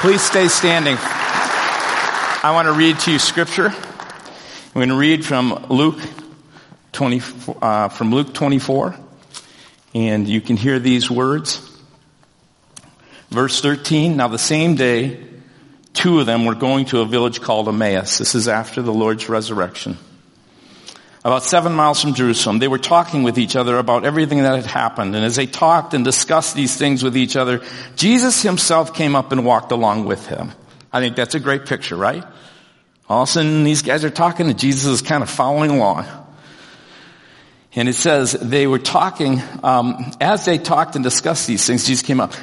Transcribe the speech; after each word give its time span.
Please 0.00 0.20
stay 0.20 0.46
standing. 0.48 0.96
I 1.00 2.50
want 2.52 2.66
to 2.66 2.72
read 2.72 2.98
to 3.00 3.12
you 3.12 3.18
scripture. 3.18 3.68
I'm 3.68 4.72
going 4.74 4.90
to 4.90 4.94
read 4.94 5.24
from 5.24 5.66
Luke 5.70 5.98
20, 6.92 7.22
uh, 7.62 7.88
from 7.88 8.12
Luke 8.12 8.34
24, 8.34 8.94
and 9.94 10.28
you 10.28 10.42
can 10.42 10.58
hear 10.58 10.78
these 10.78 11.10
words. 11.10 11.66
Verse 13.30 13.62
13. 13.62 14.18
Now 14.18 14.28
the 14.28 14.38
same 14.38 14.74
day, 14.74 15.18
two 15.94 16.20
of 16.20 16.26
them 16.26 16.44
were 16.44 16.54
going 16.54 16.84
to 16.86 17.00
a 17.00 17.06
village 17.06 17.40
called 17.40 17.66
Emmaus. 17.66 18.18
This 18.18 18.34
is 18.34 18.48
after 18.48 18.82
the 18.82 18.92
Lord's 18.92 19.30
resurrection. 19.30 19.96
About 21.26 21.42
seven 21.42 21.72
miles 21.72 22.00
from 22.00 22.14
Jerusalem, 22.14 22.60
they 22.60 22.68
were 22.68 22.78
talking 22.78 23.24
with 23.24 23.36
each 23.36 23.56
other 23.56 23.78
about 23.78 24.04
everything 24.04 24.44
that 24.44 24.54
had 24.54 24.64
happened. 24.64 25.16
And 25.16 25.24
as 25.24 25.34
they 25.34 25.46
talked 25.46 25.92
and 25.92 26.04
discussed 26.04 26.54
these 26.54 26.76
things 26.76 27.02
with 27.02 27.16
each 27.16 27.34
other, 27.34 27.64
Jesus 27.96 28.42
himself 28.42 28.94
came 28.94 29.16
up 29.16 29.32
and 29.32 29.44
walked 29.44 29.72
along 29.72 30.04
with 30.04 30.24
him. 30.28 30.52
I 30.92 31.00
think 31.00 31.16
that's 31.16 31.34
a 31.34 31.40
great 31.40 31.66
picture, 31.66 31.96
right? 31.96 32.22
All 33.08 33.24
of 33.24 33.28
a 33.28 33.32
sudden, 33.32 33.64
these 33.64 33.82
guys 33.82 34.04
are 34.04 34.10
talking 34.10 34.48
and 34.48 34.56
Jesus 34.56 34.86
is 34.86 35.02
kind 35.02 35.24
of 35.24 35.28
following 35.28 35.72
along. 35.72 36.06
And 37.74 37.88
it 37.88 37.94
says 37.94 38.30
they 38.30 38.68
were 38.68 38.78
talking, 38.78 39.42
um, 39.64 40.12
as 40.20 40.44
they 40.44 40.58
talked 40.58 40.94
and 40.94 41.02
discussed 41.02 41.48
these 41.48 41.66
things, 41.66 41.88
Jesus 41.88 42.06
came 42.06 42.20
up. 42.20 42.34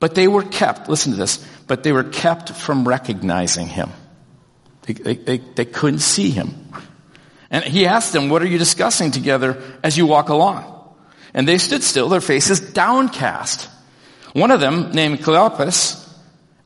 But 0.00 0.16
they 0.16 0.26
were 0.26 0.42
kept, 0.42 0.88
listen 0.88 1.12
to 1.12 1.18
this, 1.18 1.46
but 1.68 1.84
they 1.84 1.92
were 1.92 2.02
kept 2.02 2.50
from 2.50 2.88
recognizing 2.88 3.68
him. 3.68 3.90
They, 4.82 4.94
they, 4.94 5.14
they, 5.14 5.38
they 5.38 5.64
couldn't 5.64 6.00
see 6.00 6.30
him. 6.30 6.65
And 7.50 7.64
he 7.64 7.86
asked 7.86 8.12
them, 8.12 8.28
what 8.28 8.42
are 8.42 8.46
you 8.46 8.58
discussing 8.58 9.10
together 9.10 9.62
as 9.82 9.96
you 9.96 10.06
walk 10.06 10.28
along? 10.28 10.72
And 11.32 11.46
they 11.46 11.58
stood 11.58 11.82
still, 11.82 12.08
their 12.08 12.20
faces 12.20 12.60
downcast. 12.60 13.68
One 14.32 14.50
of 14.50 14.60
them, 14.60 14.90
named 14.92 15.20
Cleopas, 15.20 16.02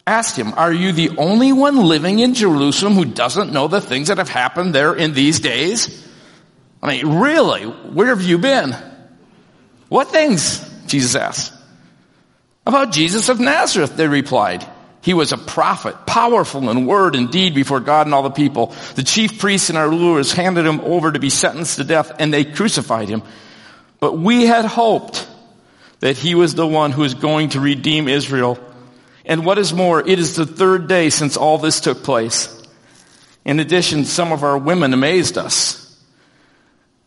asked 0.06 0.36
him, 0.36 0.54
are 0.54 0.72
you 0.72 0.92
the 0.92 1.10
only 1.18 1.52
one 1.52 1.76
living 1.76 2.18
in 2.18 2.34
Jerusalem 2.34 2.94
who 2.94 3.04
doesn't 3.04 3.52
know 3.52 3.68
the 3.68 3.80
things 3.80 4.08
that 4.08 4.18
have 4.18 4.28
happened 4.28 4.74
there 4.74 4.94
in 4.94 5.12
these 5.12 5.40
days? 5.40 6.08
I 6.82 6.88
mean, 6.88 7.20
really? 7.20 7.64
Where 7.64 8.08
have 8.08 8.22
you 8.22 8.38
been? 8.38 8.74
What 9.88 10.08
things? 10.08 10.66
Jesus 10.86 11.14
asked. 11.14 11.52
About 12.66 12.92
Jesus 12.92 13.28
of 13.28 13.40
Nazareth, 13.40 13.96
they 13.96 14.08
replied. 14.08 14.66
He 15.02 15.14
was 15.14 15.32
a 15.32 15.38
prophet, 15.38 16.06
powerful 16.06 16.68
in 16.68 16.84
word 16.84 17.16
and 17.16 17.30
deed 17.30 17.54
before 17.54 17.80
God 17.80 18.06
and 18.06 18.14
all 18.14 18.22
the 18.22 18.30
people. 18.30 18.74
The 18.96 19.02
chief 19.02 19.38
priests 19.38 19.70
and 19.70 19.78
our 19.78 19.88
rulers 19.88 20.32
handed 20.32 20.66
him 20.66 20.80
over 20.80 21.10
to 21.10 21.18
be 21.18 21.30
sentenced 21.30 21.76
to 21.76 21.84
death 21.84 22.12
and 22.18 22.32
they 22.32 22.44
crucified 22.44 23.08
him. 23.08 23.22
But 23.98 24.18
we 24.18 24.44
had 24.46 24.66
hoped 24.66 25.26
that 26.00 26.18
he 26.18 26.34
was 26.34 26.54
the 26.54 26.66
one 26.66 26.92
who 26.92 27.02
was 27.02 27.14
going 27.14 27.50
to 27.50 27.60
redeem 27.60 28.08
Israel. 28.08 28.58
And 29.24 29.46
what 29.46 29.58
is 29.58 29.72
more, 29.72 30.00
it 30.06 30.18
is 30.18 30.36
the 30.36 30.46
third 30.46 30.88
day 30.88 31.08
since 31.10 31.36
all 31.36 31.56
this 31.56 31.80
took 31.80 32.02
place. 32.02 32.56
In 33.44 33.58
addition, 33.58 34.04
some 34.04 34.32
of 34.32 34.44
our 34.44 34.58
women 34.58 34.92
amazed 34.92 35.38
us. 35.38 35.78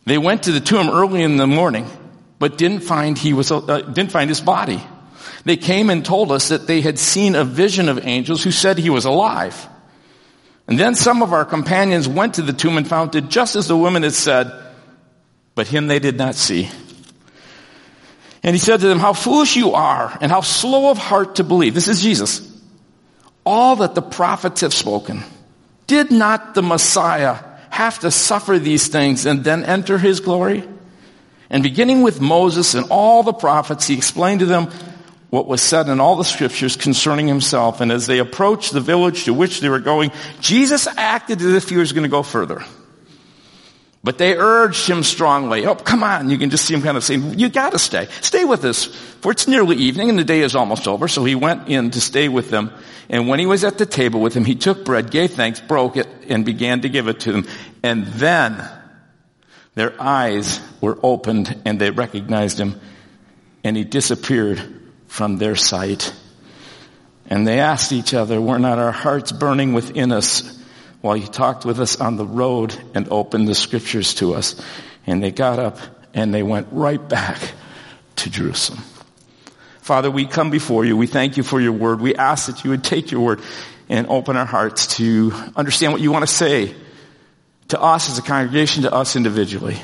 They 0.04 0.18
went 0.18 0.44
to 0.44 0.52
the 0.52 0.60
tomb 0.60 0.90
early 0.90 1.22
in 1.22 1.36
the 1.36 1.46
morning, 1.46 1.88
but 2.38 2.58
didn't 2.58 2.80
find 2.80 3.16
he 3.16 3.32
was, 3.32 3.50
uh, 3.50 3.60
didn't 3.60 4.10
find 4.10 4.28
his 4.28 4.40
body. 4.40 4.82
They 5.44 5.56
came 5.56 5.90
and 5.90 6.04
told 6.04 6.32
us 6.32 6.48
that 6.48 6.66
they 6.66 6.80
had 6.80 6.98
seen 6.98 7.34
a 7.34 7.44
vision 7.44 7.88
of 7.88 8.06
angels 8.06 8.42
who 8.42 8.50
said 8.50 8.78
he 8.78 8.90
was 8.90 9.04
alive. 9.04 9.68
And 10.66 10.78
then 10.78 10.94
some 10.94 11.22
of 11.22 11.32
our 11.32 11.44
companions 11.44 12.08
went 12.08 12.34
to 12.34 12.42
the 12.42 12.52
tomb 12.52 12.78
and 12.78 12.88
found 12.88 13.14
it 13.14 13.28
just 13.28 13.56
as 13.56 13.68
the 13.68 13.76
women 13.76 14.02
had 14.02 14.14
said, 14.14 14.50
but 15.54 15.66
him 15.66 15.86
they 15.86 15.98
did 15.98 16.16
not 16.16 16.34
see. 16.34 16.70
And 18.42 18.54
he 18.54 18.58
said 18.58 18.80
to 18.80 18.86
them, 18.86 18.98
how 18.98 19.12
foolish 19.12 19.56
you 19.56 19.72
are 19.72 20.16
and 20.20 20.30
how 20.30 20.42
slow 20.42 20.90
of 20.90 20.98
heart 20.98 21.36
to 21.36 21.44
believe. 21.44 21.74
This 21.74 21.88
is 21.88 22.02
Jesus. 22.02 22.50
All 23.44 23.76
that 23.76 23.94
the 23.94 24.02
prophets 24.02 24.62
have 24.62 24.74
spoken. 24.74 25.22
Did 25.86 26.10
not 26.10 26.54
the 26.54 26.62
Messiah 26.62 27.38
have 27.70 27.98
to 28.00 28.10
suffer 28.10 28.58
these 28.58 28.88
things 28.88 29.26
and 29.26 29.44
then 29.44 29.64
enter 29.64 29.98
his 29.98 30.20
glory? 30.20 30.64
And 31.50 31.62
beginning 31.62 32.02
with 32.02 32.20
Moses 32.20 32.74
and 32.74 32.86
all 32.90 33.22
the 33.22 33.32
prophets, 33.32 33.86
he 33.86 33.94
explained 33.94 34.40
to 34.40 34.46
them 34.46 34.70
what 35.34 35.48
was 35.48 35.60
said 35.60 35.88
in 35.88 35.98
all 35.98 36.14
the 36.14 36.22
scriptures 36.22 36.76
concerning 36.76 37.26
himself. 37.26 37.80
And 37.80 37.90
as 37.90 38.06
they 38.06 38.20
approached 38.20 38.72
the 38.72 38.80
village 38.80 39.24
to 39.24 39.34
which 39.34 39.58
they 39.58 39.68
were 39.68 39.80
going, 39.80 40.12
Jesus 40.38 40.86
acted 40.86 41.40
as 41.40 41.54
if 41.54 41.68
he 41.68 41.76
was 41.76 41.92
going 41.92 42.04
to 42.04 42.08
go 42.08 42.22
further. 42.22 42.62
But 44.04 44.16
they 44.16 44.36
urged 44.36 44.88
him 44.88 45.02
strongly. 45.02 45.66
Oh, 45.66 45.74
come 45.74 46.04
on. 46.04 46.30
You 46.30 46.38
can 46.38 46.50
just 46.50 46.64
see 46.66 46.74
him 46.74 46.82
kind 46.82 46.96
of 46.96 47.02
saying, 47.02 47.36
you 47.36 47.48
gotta 47.48 47.80
stay. 47.80 48.06
Stay 48.20 48.44
with 48.44 48.64
us. 48.64 48.84
For 48.84 49.32
it's 49.32 49.48
nearly 49.48 49.74
evening 49.74 50.08
and 50.08 50.16
the 50.16 50.24
day 50.24 50.40
is 50.40 50.54
almost 50.54 50.86
over. 50.86 51.08
So 51.08 51.24
he 51.24 51.34
went 51.34 51.68
in 51.68 51.90
to 51.90 52.00
stay 52.00 52.28
with 52.28 52.50
them. 52.50 52.70
And 53.08 53.26
when 53.26 53.40
he 53.40 53.46
was 53.46 53.64
at 53.64 53.76
the 53.76 53.86
table 53.86 54.20
with 54.20 54.34
them, 54.34 54.44
he 54.44 54.54
took 54.54 54.84
bread, 54.84 55.10
gave 55.10 55.32
thanks, 55.32 55.58
broke 55.58 55.96
it, 55.96 56.06
and 56.28 56.44
began 56.44 56.82
to 56.82 56.88
give 56.88 57.08
it 57.08 57.18
to 57.20 57.32
them. 57.32 57.48
And 57.82 58.06
then 58.06 58.64
their 59.74 60.00
eyes 60.00 60.60
were 60.80 60.96
opened 61.02 61.60
and 61.64 61.80
they 61.80 61.90
recognized 61.90 62.60
him 62.60 62.80
and 63.64 63.76
he 63.76 63.82
disappeared 63.82 64.82
from 65.14 65.38
their 65.38 65.54
sight. 65.54 66.12
And 67.30 67.46
they 67.46 67.60
asked 67.60 67.92
each 67.92 68.14
other, 68.14 68.40
were 68.40 68.58
not 68.58 68.80
our 68.80 68.90
hearts 68.90 69.30
burning 69.30 69.72
within 69.72 70.10
us 70.10 70.60
while 71.02 71.14
he 71.14 71.24
talked 71.24 71.64
with 71.64 71.78
us 71.78 72.00
on 72.00 72.16
the 72.16 72.26
road 72.26 72.76
and 72.96 73.08
opened 73.10 73.46
the 73.46 73.54
scriptures 73.54 74.14
to 74.14 74.34
us? 74.34 74.60
And 75.06 75.22
they 75.22 75.30
got 75.30 75.60
up 75.60 75.78
and 76.14 76.34
they 76.34 76.42
went 76.42 76.66
right 76.72 77.08
back 77.08 77.38
to 78.16 78.28
Jerusalem. 78.28 78.82
Father, 79.82 80.10
we 80.10 80.26
come 80.26 80.50
before 80.50 80.84
you. 80.84 80.96
We 80.96 81.06
thank 81.06 81.36
you 81.36 81.44
for 81.44 81.60
your 81.60 81.72
word. 81.72 82.00
We 82.00 82.16
ask 82.16 82.46
that 82.46 82.64
you 82.64 82.70
would 82.70 82.82
take 82.82 83.12
your 83.12 83.20
word 83.20 83.40
and 83.88 84.08
open 84.08 84.36
our 84.36 84.44
hearts 84.44 84.96
to 84.96 85.32
understand 85.54 85.92
what 85.92 86.02
you 86.02 86.10
want 86.10 86.26
to 86.26 86.34
say 86.34 86.74
to 87.68 87.80
us 87.80 88.10
as 88.10 88.18
a 88.18 88.22
congregation, 88.22 88.82
to 88.82 88.92
us 88.92 89.14
individually. 89.14 89.78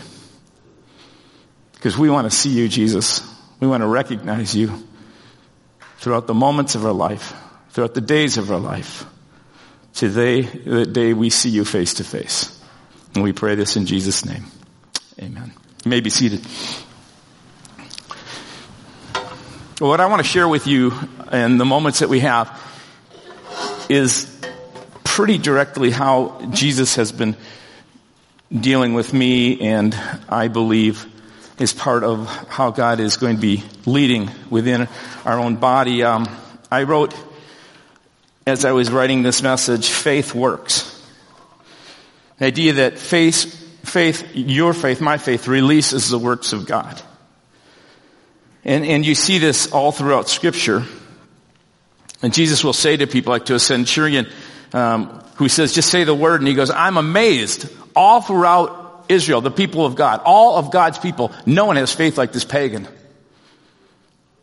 Because 1.75 1.97
we 1.97 2.11
want 2.11 2.29
to 2.29 2.37
see 2.37 2.51
you, 2.51 2.67
Jesus. 2.69 3.23
We 3.61 3.69
want 3.69 3.85
to 3.85 3.87
recognize 3.87 4.57
you 4.57 4.90
throughout 6.00 6.27
the 6.27 6.34
moments 6.34 6.75
of 6.75 6.84
our 6.87 6.94
life, 6.94 7.34
throughout 7.71 7.93
the 7.93 8.00
days 8.00 8.38
of 8.38 8.50
our 8.50 8.59
life, 8.59 9.05
today, 9.93 10.41
the 10.41 10.87
day 10.87 11.12
we 11.12 11.28
see 11.28 11.50
you 11.50 11.62
face 11.65 11.94
to 11.94 12.05
face. 12.05 12.59
And 13.15 13.22
we 13.22 13.33
pray 13.33 13.55
this 13.55 13.77
in 13.77 13.84
Jesus' 13.84 14.25
name. 14.25 14.44
Amen. 15.21 15.53
You 15.84 15.91
may 15.91 16.00
be 16.00 16.09
seated. 16.09 16.41
What 19.78 20.00
I 20.00 20.06
want 20.06 20.22
to 20.22 20.28
share 20.28 20.49
with 20.49 20.66
you 20.66 20.93
in 21.31 21.59
the 21.59 21.66
moments 21.66 21.99
that 21.99 22.09
we 22.09 22.21
have 22.21 22.49
is 23.91 24.27
pretty 25.05 25.37
directly 25.37 25.91
how 25.91 26.41
Jesus 26.50 26.97
has 26.97 27.12
been 27.12 27.37
dealing 28.59 28.94
with 28.94 29.12
me 29.12 29.60
and 29.60 29.94
I 30.31 30.49
believe 30.49 31.06
is 31.60 31.75
part 31.75 32.03
of 32.03 32.26
how 32.48 32.71
God 32.71 33.00
is 33.00 33.19
going 33.19 33.37
to 33.37 33.41
be 33.41 33.62
leading 33.84 34.31
within 34.48 34.88
our 35.26 35.38
own 35.38 35.56
body. 35.56 36.03
Um, 36.03 36.26
I 36.71 36.84
wrote, 36.84 37.15
as 38.47 38.65
I 38.65 38.72
was 38.72 38.91
writing 38.91 39.22
this 39.22 39.43
message, 39.43 39.91
faith 39.91 40.34
works. 40.34 40.97
The 42.38 42.47
idea 42.47 42.72
that 42.72 42.98
faith, 42.98 43.87
faith, 43.87 44.26
your 44.34 44.72
faith, 44.72 45.03
my 45.03 45.19
faith, 45.19 45.47
releases 45.48 46.09
the 46.09 46.19
works 46.19 46.54
of 46.54 46.66
God. 46.66 47.00
And, 48.65 48.87
and 48.87 49.04
you 49.04 49.15
see 49.15 49.37
this 49.37 49.71
all 49.71 49.92
throughout 49.92 50.31
scripture. 50.31 50.84
And 52.22 52.32
Jesus 52.32 52.65
will 52.65 52.72
say 52.72 52.97
to 52.97 53.06
people 53.06 53.32
like 53.32 53.44
to 53.47 53.54
a 53.54 53.60
centurion, 53.60 54.27
um, 54.72 55.22
who 55.37 55.50
says, 55.50 55.75
just 55.75 55.91
say 55.91 56.04
the 56.04 56.15
word, 56.15 56.41
and 56.41 56.48
he 56.48 56.54
goes, 56.54 56.71
I'm 56.71 56.97
amazed 56.97 57.71
all 57.94 58.22
throughout 58.22 58.80
Israel, 59.10 59.41
the 59.41 59.50
people 59.50 59.84
of 59.84 59.94
God, 59.94 60.21
all 60.25 60.56
of 60.56 60.71
God's 60.71 60.98
people, 60.98 61.32
no 61.44 61.66
one 61.66 61.76
has 61.76 61.93
faith 61.93 62.16
like 62.16 62.32
this 62.32 62.44
pagan. 62.44 62.88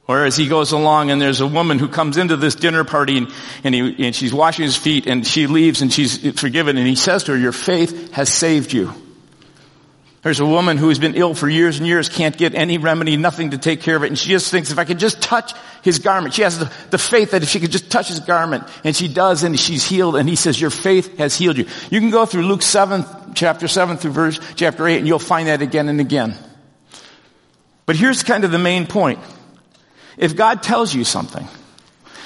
Whereas 0.05 0.37
he 0.37 0.47
goes 0.47 0.71
along 0.71 1.11
and 1.11 1.21
there's 1.21 1.41
a 1.41 1.47
woman 1.47 1.79
who 1.79 1.89
comes 1.89 2.17
into 2.17 2.37
this 2.37 2.55
dinner 2.55 2.85
party 2.85 3.17
and, 3.17 3.33
and, 3.65 3.75
he, 3.75 4.05
and 4.05 4.15
she's 4.15 4.33
washing 4.33 4.63
his 4.63 4.77
feet 4.77 5.05
and 5.05 5.27
she 5.27 5.47
leaves 5.47 5.81
and 5.81 5.91
she's 5.91 6.39
forgiven 6.39 6.77
and 6.77 6.87
he 6.87 6.95
says 6.95 7.25
to 7.25 7.33
her, 7.33 7.37
your 7.37 7.51
faith 7.51 8.13
has 8.13 8.31
saved 8.31 8.71
you. 8.71 8.93
There's 10.27 10.41
a 10.41 10.45
woman 10.45 10.75
who 10.75 10.89
has 10.89 10.99
been 10.99 11.15
ill 11.15 11.33
for 11.33 11.47
years 11.47 11.77
and 11.77 11.87
years, 11.87 12.09
can't 12.09 12.35
get 12.35 12.53
any 12.53 12.77
remedy, 12.77 13.15
nothing 13.15 13.51
to 13.51 13.57
take 13.57 13.79
care 13.79 13.95
of 13.95 14.03
it, 14.03 14.07
and 14.07 14.19
she 14.19 14.27
just 14.27 14.51
thinks 14.51 14.71
if 14.71 14.77
I 14.77 14.83
could 14.83 14.99
just 14.99 15.21
touch 15.21 15.53
his 15.83 15.99
garment, 15.99 16.33
she 16.33 16.41
has 16.41 16.59
the, 16.59 16.69
the, 16.89 16.97
faith 16.97 17.31
that 17.31 17.43
if 17.43 17.47
she 17.47 17.61
could 17.61 17.71
just 17.71 17.89
touch 17.89 18.09
his 18.09 18.19
garment, 18.19 18.65
and 18.83 18.93
she 18.93 19.07
does, 19.07 19.43
and 19.43 19.57
she's 19.57 19.85
healed, 19.85 20.17
and 20.17 20.27
he 20.27 20.35
says, 20.35 20.59
your 20.59 20.69
faith 20.69 21.17
has 21.17 21.37
healed 21.37 21.57
you. 21.57 21.65
You 21.89 22.01
can 22.01 22.09
go 22.09 22.25
through 22.25 22.45
Luke 22.45 22.61
7, 22.61 23.05
chapter 23.35 23.69
7 23.69 23.95
through 23.95 24.11
verse, 24.11 24.37
chapter 24.55 24.85
8, 24.85 24.97
and 24.97 25.07
you'll 25.07 25.17
find 25.17 25.47
that 25.47 25.61
again 25.61 25.87
and 25.87 26.01
again. 26.01 26.35
But 27.85 27.95
here's 27.95 28.21
kind 28.21 28.43
of 28.43 28.51
the 28.51 28.59
main 28.59 28.85
point. 28.85 29.19
If 30.17 30.35
God 30.35 30.61
tells 30.61 30.93
you 30.93 31.05
something, 31.05 31.47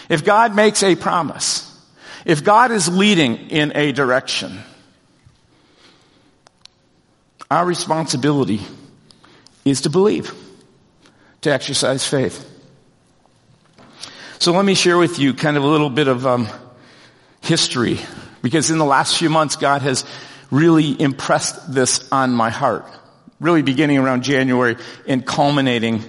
if 0.10 0.26
God 0.26 0.56
makes 0.56 0.82
a 0.82 0.96
promise, 0.96 1.72
if 2.26 2.44
God 2.44 2.72
is 2.72 2.90
leading 2.90 3.52
in 3.52 3.74
a 3.76 3.92
direction, 3.92 4.58
our 7.52 7.66
responsibility 7.66 8.62
is 9.66 9.82
to 9.82 9.90
believe, 9.90 10.34
to 11.42 11.52
exercise 11.52 12.08
faith. 12.08 12.48
So 14.40 14.54
let 14.54 14.64
me 14.64 14.74
share 14.74 14.98
with 14.98 15.20
you 15.20 15.34
kind 15.34 15.58
of 15.58 15.64
a 15.64 15.68
little 15.68 15.90
bit 15.90 16.08
of 16.08 16.26
um, 16.26 16.48
history 17.42 18.00
because 18.42 18.72
in 18.72 18.78
the 18.78 18.86
last 18.86 19.18
few 19.18 19.30
months, 19.30 19.58
God 19.58 19.82
has 19.82 20.06
really 20.50 21.00
impressed 21.00 21.74
this 21.74 22.10
on 22.10 22.32
my 22.32 22.50
heart. 22.50 22.86
Really 23.42 23.64
beginning 23.64 23.98
around 23.98 24.24
January 24.24 24.78
and 25.06 25.26
culminating 25.26 26.04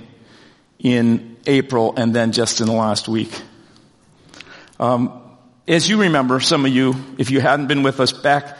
in 0.79 1.37
April 1.47 1.95
and 1.97 2.15
then 2.15 2.31
just 2.31 2.61
in 2.61 2.69
the 2.69 2.73
last 2.73 3.09
week. 3.09 3.33
Um, 4.79 5.21
as 5.67 5.89
you 5.89 6.03
remember, 6.03 6.39
some 6.39 6.65
of 6.65 6.73
you, 6.73 6.95
if 7.19 7.33
you 7.33 7.41
hadn't 7.41 7.67
been 7.67 7.83
with 7.83 7.99
us 7.99 8.13
back 8.13 8.57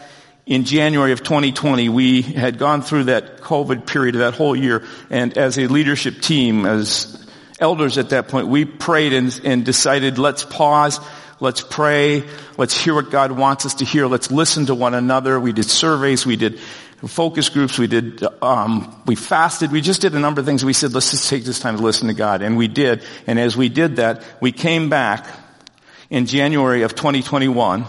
in 0.47 0.65
January 0.65 1.13
of 1.13 1.23
2020, 1.23 1.89
we 1.89 2.23
had 2.23 2.59
gone 2.59 2.83
through 2.83 3.05
that 3.05 3.39
COVID 3.39 3.87
period, 3.87 4.17
that 4.17 4.35
whole 4.35 4.57
year, 4.57 4.85
and 5.09 5.37
as 5.39 5.59
a 5.59 5.69
leadership 5.69 6.21
team, 6.21 6.67
as 6.67 7.25
elders 7.61 7.97
at 7.97 8.11
that 8.11 8.29
point, 8.29 8.49
we 8.49 8.65
prayed 8.65 9.13
and, 9.13 9.41
and 9.45 9.65
decided, 9.65 10.19
let's 10.19 10.45
pause, 10.45 10.99
let's 11.39 11.61
pray, 11.61 12.25
let's 12.57 12.77
hear 12.77 12.95
what 12.95 13.11
God 13.11 13.31
wants 13.31 13.67
us 13.67 13.75
to 13.75 13.85
hear, 13.85 14.07
let's 14.07 14.33
listen 14.33 14.67
to 14.67 14.75
one 14.75 14.95
another. 14.95 15.39
We 15.39 15.53
did 15.53 15.67
surveys, 15.67 16.27
we 16.27 16.35
did 16.35 16.59
focus 17.07 17.49
groups, 17.49 17.79
we 17.79 17.87
did, 17.87 18.23
um, 18.43 19.01
we 19.07 19.15
fasted, 19.15 19.71
we 19.71 19.81
just 19.81 20.01
did 20.01 20.15
a 20.15 20.19
number 20.19 20.41
of 20.41 20.47
things. 20.47 20.65
We 20.65 20.73
said, 20.73 20.93
let's 20.93 21.13
just 21.13 21.29
take 21.29 21.45
this 21.45 21.61
time 21.61 21.77
to 21.77 21.83
listen 21.83 22.09
to 22.09 22.15
God, 22.15 22.43
and 22.43 22.57
we 22.57 22.67
did. 22.67 23.05
And 23.29 23.39
as 23.39 23.57
we 23.57 23.69
did 23.69 23.97
that, 23.97 24.25
we 24.41 24.51
came 24.51 24.89
back 24.89 25.27
in 26.11 26.27
January 26.27 26.83
of 26.83 26.97
2021, 26.97 27.85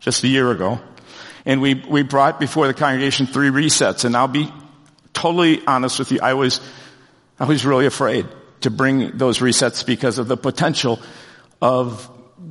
just 0.00 0.24
a 0.24 0.28
year 0.28 0.50
ago, 0.50 0.80
and 1.44 1.60
we, 1.60 1.74
we 1.74 2.02
brought 2.02 2.38
before 2.38 2.66
the 2.66 2.74
congregation 2.74 3.26
three 3.26 3.48
resets. 3.48 4.04
And 4.04 4.16
I'll 4.16 4.28
be 4.28 4.52
totally 5.12 5.64
honest 5.66 5.98
with 5.98 6.12
you, 6.12 6.20
I 6.22 6.34
was, 6.34 6.60
I 7.38 7.44
was 7.44 7.64
really 7.64 7.86
afraid 7.86 8.26
to 8.60 8.70
bring 8.70 9.16
those 9.18 9.38
resets 9.38 9.84
because 9.84 10.18
of 10.18 10.28
the 10.28 10.36
potential 10.36 11.00
of 11.60 12.08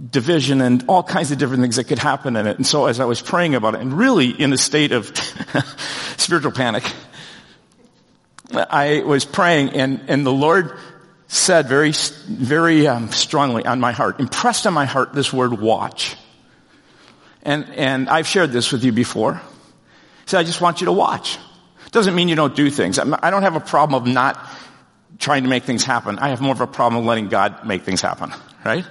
division 0.10 0.62
and 0.62 0.86
all 0.88 1.04
kinds 1.04 1.32
of 1.32 1.38
different 1.38 1.62
things 1.62 1.76
that 1.78 1.86
could 1.86 2.00
happen 2.00 2.36
in 2.36 2.48
it. 2.48 2.58
And 2.58 2.66
so 2.66 2.86
as 2.86 3.00
I 3.00 3.06
was 3.06 3.22
praying 3.22 3.56
about 3.56 3.76
it, 3.76 3.82
and 3.82 3.98
really 3.98 4.30
in 4.30 4.54
a 4.54 4.58
state 4.58 4.92
of 4.92 5.12
spiritual 6.18 6.52
panic, 6.52 6.84
I 8.54 9.02
was 9.06 9.26
praying 9.26 9.70
and, 9.70 10.02
and 10.08 10.26
the 10.26 10.34
Lord 10.34 10.78
said 11.28 11.70
very, 11.70 11.94
very 12.28 12.88
um, 12.88 13.10
strongly 13.12 13.66
on 13.66 13.80
my 13.80 13.94
heart, 13.94 14.20
impressed 14.20 14.68
on 14.68 14.74
my 14.74 14.86
heart 14.86 15.14
this 15.14 15.32
word 15.32 15.54
watch. 15.60 16.18
And, 17.44 17.70
and 17.74 18.10
I've 18.10 18.28
shared 18.28 18.52
this 18.52 18.72
with 18.72 18.84
you 18.84 18.92
before. 18.92 19.36
He 19.36 19.42
said, 20.28 20.40
I 20.40 20.44
just 20.44 20.62
want 20.62 20.82
you 20.82 20.86
to 20.86 20.92
watch. 20.92 21.38
Doesn't 21.92 22.16
mean 22.16 22.30
you 22.30 22.36
don't 22.36 22.56
do 22.56 22.70
things. 22.70 23.00
I 23.00 23.30
don't 23.30 23.42
have 23.42 23.56
a 23.56 23.60
problem 23.60 24.02
of 24.02 24.08
not 24.08 24.40
trying 25.20 25.44
to 25.44 25.50
make 25.50 25.64
things 25.64 25.84
happen. 25.84 26.20
I 26.20 26.30
have 26.30 26.42
more 26.42 26.54
of 26.54 26.62
a 26.62 26.68
problem 26.68 27.02
of 27.02 27.06
letting 27.06 27.28
God 27.28 27.66
make 27.66 27.84
things 27.84 28.02
happen, 28.02 28.32
right? 28.64 28.86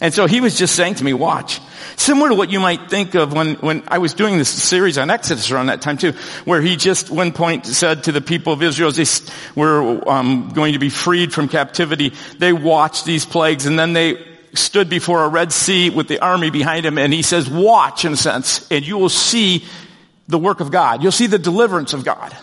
And 0.00 0.14
so 0.14 0.26
he 0.26 0.40
was 0.40 0.56
just 0.56 0.74
saying 0.74 0.94
to 0.96 1.04
me, 1.04 1.12
watch. 1.12 1.60
Similar 1.96 2.30
to 2.30 2.34
what 2.34 2.48
you 2.50 2.58
might 2.58 2.88
think 2.88 3.14
of 3.14 3.34
when, 3.34 3.56
when 3.56 3.82
I 3.86 3.98
was 3.98 4.14
doing 4.14 4.38
this 4.38 4.48
series 4.48 4.96
on 4.96 5.10
Exodus 5.10 5.50
around 5.50 5.66
that 5.66 5.82
time 5.82 5.98
too, 5.98 6.12
where 6.46 6.62
he 6.62 6.76
just 6.76 7.10
one 7.10 7.32
point 7.32 7.66
said 7.66 8.04
to 8.04 8.12
the 8.12 8.22
people 8.22 8.54
of 8.54 8.62
Israel, 8.62 8.90
they 8.90 9.04
were 9.54 10.08
um, 10.08 10.48
going 10.54 10.72
to 10.72 10.78
be 10.78 10.88
freed 10.88 11.34
from 11.34 11.48
captivity, 11.48 12.14
they 12.38 12.54
watched 12.54 13.04
these 13.04 13.26
plagues 13.26 13.66
and 13.66 13.78
then 13.78 13.92
they 13.92 14.29
stood 14.54 14.88
before 14.88 15.24
a 15.24 15.28
Red 15.28 15.52
Sea 15.52 15.90
with 15.90 16.08
the 16.08 16.20
army 16.20 16.50
behind 16.50 16.86
him 16.86 16.98
and 16.98 17.12
he 17.12 17.22
says, 17.22 17.48
watch 17.48 18.04
in 18.04 18.12
a 18.12 18.16
sense, 18.16 18.70
and 18.70 18.86
you 18.86 18.98
will 18.98 19.08
see 19.08 19.64
the 20.28 20.38
work 20.38 20.60
of 20.60 20.70
God. 20.70 21.02
You'll 21.02 21.12
see 21.12 21.26
the 21.26 21.38
deliverance 21.38 21.92
of 21.92 22.04
God. 22.04 22.36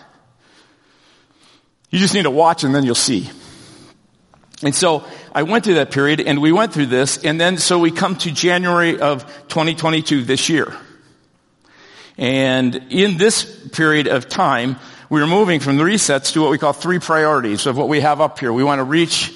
You 1.90 1.98
just 1.98 2.14
need 2.14 2.24
to 2.24 2.30
watch 2.30 2.64
and 2.64 2.74
then 2.74 2.84
you'll 2.84 2.94
see. 2.94 3.30
And 4.62 4.74
so 4.74 5.04
I 5.32 5.44
went 5.44 5.64
through 5.64 5.74
that 5.74 5.90
period 5.90 6.20
and 6.20 6.42
we 6.42 6.52
went 6.52 6.72
through 6.72 6.86
this 6.86 7.24
and 7.24 7.40
then 7.40 7.58
so 7.58 7.78
we 7.78 7.90
come 7.90 8.16
to 8.16 8.30
January 8.30 9.00
of 9.00 9.24
2022 9.48 10.24
this 10.24 10.48
year. 10.48 10.74
And 12.18 12.74
in 12.90 13.16
this 13.16 13.68
period 13.68 14.08
of 14.08 14.28
time, 14.28 14.76
we 15.08 15.22
are 15.22 15.26
moving 15.26 15.60
from 15.60 15.76
the 15.76 15.84
resets 15.84 16.32
to 16.32 16.42
what 16.42 16.50
we 16.50 16.58
call 16.58 16.72
three 16.72 16.98
priorities 16.98 17.66
of 17.66 17.78
what 17.78 17.88
we 17.88 18.00
have 18.00 18.20
up 18.20 18.38
here. 18.38 18.52
We 18.52 18.64
want 18.64 18.80
to 18.80 18.84
reach 18.84 19.32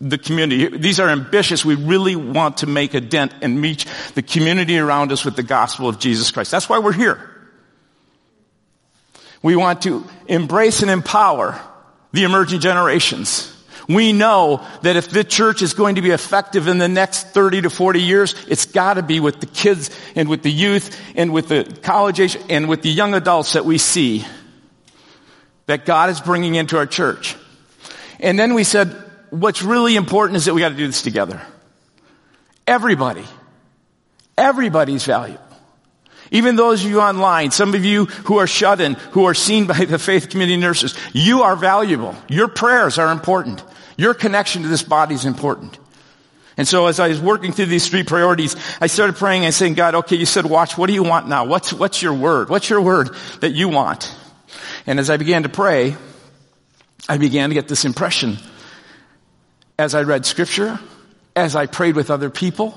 the 0.00 0.18
community. 0.18 0.78
These 0.78 0.98
are 0.98 1.08
ambitious. 1.08 1.64
We 1.64 1.74
really 1.74 2.16
want 2.16 2.58
to 2.58 2.66
make 2.66 2.94
a 2.94 3.00
dent 3.00 3.34
and 3.42 3.60
reach 3.60 3.86
the 4.14 4.22
community 4.22 4.78
around 4.78 5.12
us 5.12 5.24
with 5.24 5.36
the 5.36 5.42
gospel 5.42 5.88
of 5.88 5.98
Jesus 5.98 6.30
Christ. 6.30 6.50
That's 6.50 6.68
why 6.68 6.78
we're 6.78 6.92
here. 6.92 7.30
We 9.42 9.56
want 9.56 9.82
to 9.82 10.06
embrace 10.26 10.82
and 10.82 10.90
empower 10.90 11.60
the 12.12 12.24
emerging 12.24 12.60
generations. 12.60 13.56
We 13.88 14.12
know 14.12 14.64
that 14.82 14.96
if 14.96 15.10
the 15.10 15.24
church 15.24 15.62
is 15.62 15.74
going 15.74 15.96
to 15.96 16.02
be 16.02 16.10
effective 16.10 16.68
in 16.68 16.78
the 16.78 16.88
next 16.88 17.28
30 17.28 17.62
to 17.62 17.70
40 17.70 18.00
years, 18.00 18.34
it's 18.46 18.66
gotta 18.66 19.02
be 19.02 19.18
with 19.18 19.40
the 19.40 19.46
kids 19.46 19.90
and 20.14 20.28
with 20.28 20.42
the 20.42 20.50
youth 20.50 20.96
and 21.16 21.32
with 21.32 21.48
the 21.48 21.64
college 21.82 22.20
age 22.20 22.38
and 22.48 22.68
with 22.68 22.82
the 22.82 22.90
young 22.90 23.14
adults 23.14 23.54
that 23.54 23.64
we 23.64 23.78
see 23.78 24.24
that 25.66 25.84
God 25.84 26.10
is 26.10 26.20
bringing 26.20 26.54
into 26.54 26.76
our 26.76 26.86
church. 26.86 27.36
And 28.20 28.38
then 28.38 28.54
we 28.54 28.64
said, 28.64 29.09
what's 29.30 29.62
really 29.62 29.96
important 29.96 30.36
is 30.36 30.44
that 30.44 30.54
we 30.54 30.60
gotta 30.60 30.74
do 30.74 30.86
this 30.86 31.02
together. 31.02 31.40
Everybody. 32.66 33.24
Everybody's 34.36 35.04
valuable. 35.04 35.44
Even 36.30 36.54
those 36.54 36.84
of 36.84 36.90
you 36.90 37.00
online, 37.00 37.50
some 37.50 37.74
of 37.74 37.84
you 37.84 38.04
who 38.04 38.38
are 38.38 38.46
shut 38.46 38.80
in, 38.80 38.94
who 39.12 39.24
are 39.24 39.34
seen 39.34 39.66
by 39.66 39.84
the 39.84 39.98
faith 39.98 40.28
community 40.28 40.56
nurses, 40.56 40.94
you 41.12 41.42
are 41.42 41.56
valuable. 41.56 42.14
Your 42.28 42.46
prayers 42.46 42.98
are 42.98 43.10
important. 43.10 43.64
Your 43.96 44.14
connection 44.14 44.62
to 44.62 44.68
this 44.68 44.82
body 44.82 45.14
is 45.14 45.24
important. 45.24 45.78
And 46.56 46.68
so 46.68 46.86
as 46.86 47.00
I 47.00 47.08
was 47.08 47.20
working 47.20 47.52
through 47.52 47.66
these 47.66 47.88
three 47.88 48.02
priorities, 48.04 48.54
I 48.80 48.86
started 48.86 49.16
praying 49.16 49.44
and 49.44 49.52
saying, 49.52 49.74
God, 49.74 49.94
okay, 49.96 50.16
you 50.16 50.26
said 50.26 50.46
watch, 50.46 50.78
what 50.78 50.86
do 50.86 50.92
you 50.92 51.02
want 51.02 51.26
now? 51.26 51.44
What's, 51.46 51.72
what's 51.72 52.00
your 52.00 52.14
word? 52.14 52.48
What's 52.48 52.70
your 52.70 52.80
word 52.80 53.10
that 53.40 53.50
you 53.50 53.68
want? 53.68 54.14
And 54.86 55.00
as 55.00 55.10
I 55.10 55.16
began 55.16 55.42
to 55.42 55.48
pray, 55.48 55.96
I 57.08 57.18
began 57.18 57.48
to 57.48 57.54
get 57.54 57.66
this 57.66 57.84
impression 57.84 58.38
as 59.80 59.94
I 59.94 60.02
read 60.02 60.26
scripture, 60.26 60.78
as 61.34 61.56
I 61.56 61.64
prayed 61.64 61.96
with 61.96 62.10
other 62.10 62.28
people, 62.28 62.74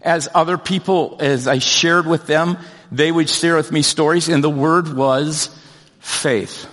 as 0.00 0.28
other 0.32 0.56
people, 0.56 1.16
as 1.18 1.48
I 1.48 1.58
shared 1.58 2.06
with 2.06 2.28
them, 2.28 2.58
they 2.92 3.10
would 3.10 3.28
share 3.28 3.56
with 3.56 3.72
me 3.72 3.82
stories 3.82 4.28
and 4.28 4.42
the 4.42 4.48
word 4.48 4.94
was 4.94 5.50
faith. 5.98 6.68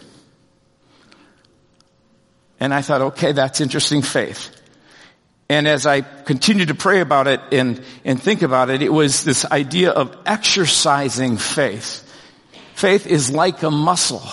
And 2.59 2.75
I 2.75 2.83
thought, 2.83 3.01
okay, 3.01 3.31
that's 3.31 3.59
interesting 3.59 4.03
faith. 4.03 4.51
And 5.50 5.67
as 5.67 5.88
I 5.88 6.01
continued 6.01 6.67
to 6.67 6.75
pray 6.75 7.01
about 7.01 7.27
it 7.27 7.41
and, 7.51 7.81
and 8.03 8.22
think 8.22 8.43
about 8.43 8.69
it, 8.69 8.84
it 8.84 8.93
was 8.93 9.24
this 9.24 9.45
idea 9.45 9.89
of 9.89 10.15
exercising 10.27 11.38
faith. 11.38 12.03
Faith 12.75 13.07
is 13.07 13.31
like 13.31 13.63
a 13.63 13.72
muscle. 13.72 14.24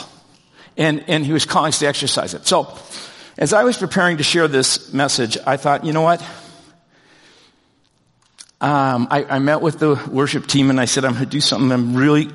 And, 0.77 1.05
and 1.09 1.25
he 1.25 1.33
was 1.33 1.47
calling 1.47 1.69
us 1.69 1.79
to 1.79 1.87
exercise 1.87 2.35
it. 2.35 2.47
So, 2.47 2.65
as 3.39 3.53
I 3.53 3.65
was 3.65 3.77
preparing 3.77 4.19
to 4.19 4.23
share 4.23 4.49
this 4.49 4.93
message, 4.93 5.39
I 5.47 5.57
thought, 5.57 5.85
you 5.85 5.93
know 5.93 6.03
what? 6.03 6.21
Um, 8.61 9.09
I, 9.11 9.25
I, 9.25 9.39
met 9.41 9.61
with 9.61 9.81
the 9.81 10.01
worship 10.09 10.47
team 10.47 10.71
and 10.71 10.79
I 10.81 10.85
said, 10.85 11.05
I'm 11.05 11.15
going 11.15 11.25
to 11.25 11.31
do 11.31 11.41
something 11.41 11.73
I'm 11.73 11.97
really, 11.97 12.31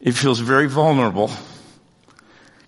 it 0.00 0.12
feels 0.12 0.38
very 0.38 0.68
vulnerable 0.68 1.28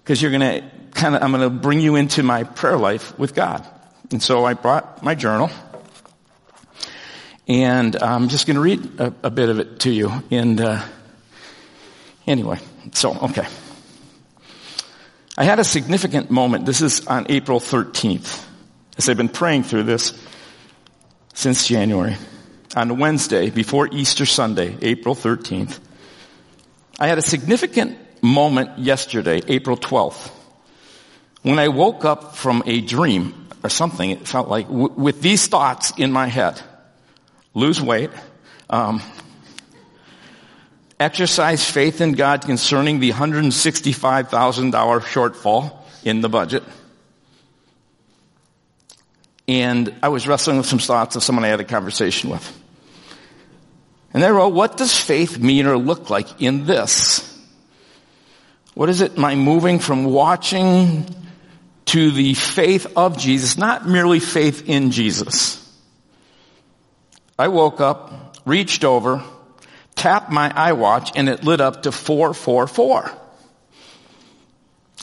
because 0.03 0.21
you're 0.21 0.33
going 0.33 0.41
to 0.63 0.69
kind 0.91 1.15
of, 1.15 1.23
I'm 1.23 1.31
going 1.31 1.45
to 1.45 1.51
bring 1.51 1.79
you 1.79 1.95
into 1.95 2.25
my 2.25 2.43
prayer 2.43 2.77
life 2.77 3.17
with 3.21 3.37
God. 3.37 3.65
And 4.11 4.21
so 4.21 4.45
I 4.45 4.55
brought 4.55 5.01
my 5.01 5.15
journal 5.15 5.49
and 7.47 7.95
I'm 8.03 8.29
just 8.29 8.49
going 8.49 8.57
to 8.57 8.61
read 8.61 9.01
a, 9.01 9.15
a, 9.23 9.31
bit 9.31 9.49
of 9.49 9.61
it 9.61 9.81
to 9.81 9.91
you. 9.93 10.11
And, 10.33 10.61
uh, 10.61 10.83
anyway, 12.27 12.59
so, 12.93 13.15
okay. 13.17 13.47
I 15.37 15.45
had 15.45 15.59
a 15.59 15.65
significant 15.65 16.31
moment. 16.31 16.67
This 16.67 16.81
is 16.81 17.07
on 17.07 17.27
April 17.29 17.61
13th 17.61 18.45
as 18.97 19.09
I've 19.09 19.17
been 19.17 19.29
praying 19.29 19.65
through 19.65 19.83
this 19.83 20.19
since 21.35 21.69
January 21.69 22.17
on 22.75 22.99
Wednesday 22.99 23.51
before 23.51 23.89
Easter 23.93 24.27
Sunday, 24.27 24.77
April 24.83 25.15
13th, 25.15 25.79
I 26.99 27.09
had 27.09 27.19
a 27.19 27.23
significant 27.23 27.99
moment 28.23 28.79
yesterday, 28.79 29.43
April 29.49 29.77
12th, 29.77 30.31
when 31.43 31.59
I 31.59 31.69
woke 31.69 32.05
up 32.05 32.37
from 32.37 32.63
a 32.67 32.81
dream 32.81 33.49
or 33.63 33.71
something, 33.71 34.11
it 34.11 34.27
felt 34.27 34.49
like, 34.49 34.67
w- 34.67 34.93
with 34.97 35.21
these 35.21 35.47
thoughts 35.47 35.93
in 35.97 36.11
my 36.11 36.27
head. 36.27 36.61
Lose 37.55 37.81
weight, 37.81 38.11
um, 38.69 39.01
exercise 40.99 41.69
faith 41.69 42.01
in 42.01 42.13
God 42.13 42.43
concerning 42.43 43.01
the 43.01 43.13
$165,000 43.13 44.71
shortfall 45.03 45.77
in 46.05 46.21
the 46.21 46.29
budget. 46.29 46.63
And 49.49 49.95
I 50.03 50.09
was 50.09 50.27
wrestling 50.27 50.57
with 50.57 50.67
some 50.67 50.79
thoughts 50.79 51.17
of 51.17 51.23
someone 51.23 51.45
I 51.45 51.49
had 51.49 51.61
a 51.61 51.65
conversation 51.65 52.31
with. 52.31 52.63
And 54.13 54.23
they 54.23 54.31
wrote, 54.31 54.55
what 54.55 54.77
does 54.77 54.99
faith 54.99 55.39
mean 55.39 55.67
or 55.67 55.77
look 55.77 56.11
like 56.11 56.41
in 56.41 56.65
this? 56.65 57.23
What 58.75 58.89
is 58.89 59.01
it, 59.01 59.17
my 59.17 59.35
moving 59.35 59.79
from 59.79 60.05
watching 60.05 61.07
to 61.87 62.11
the 62.11 62.35
faith 62.35 62.87
of 62.97 63.19
Jesus, 63.19 63.57
not 63.57 63.87
merely 63.87 64.21
faith 64.21 64.69
in 64.69 64.91
Jesus? 64.91 65.63
I 67.39 67.49
woke 67.49 67.81
up, 67.81 68.37
reached 68.47 68.85
over, 68.85 69.23
tapped 70.07 70.31
my 70.31 70.49
iWatch 70.51 71.11
and 71.17 71.29
it 71.29 71.43
lit 71.43 71.61
up 71.61 71.83
to 71.83 71.91
444. 71.91 73.11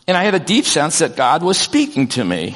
And 0.08 0.16
I 0.16 0.24
had 0.24 0.34
a 0.34 0.40
deep 0.40 0.64
sense 0.64 1.00
that 1.00 1.18
God 1.18 1.44
was 1.44 1.58
speaking 1.58 2.08
to 2.10 2.24
me. 2.24 2.56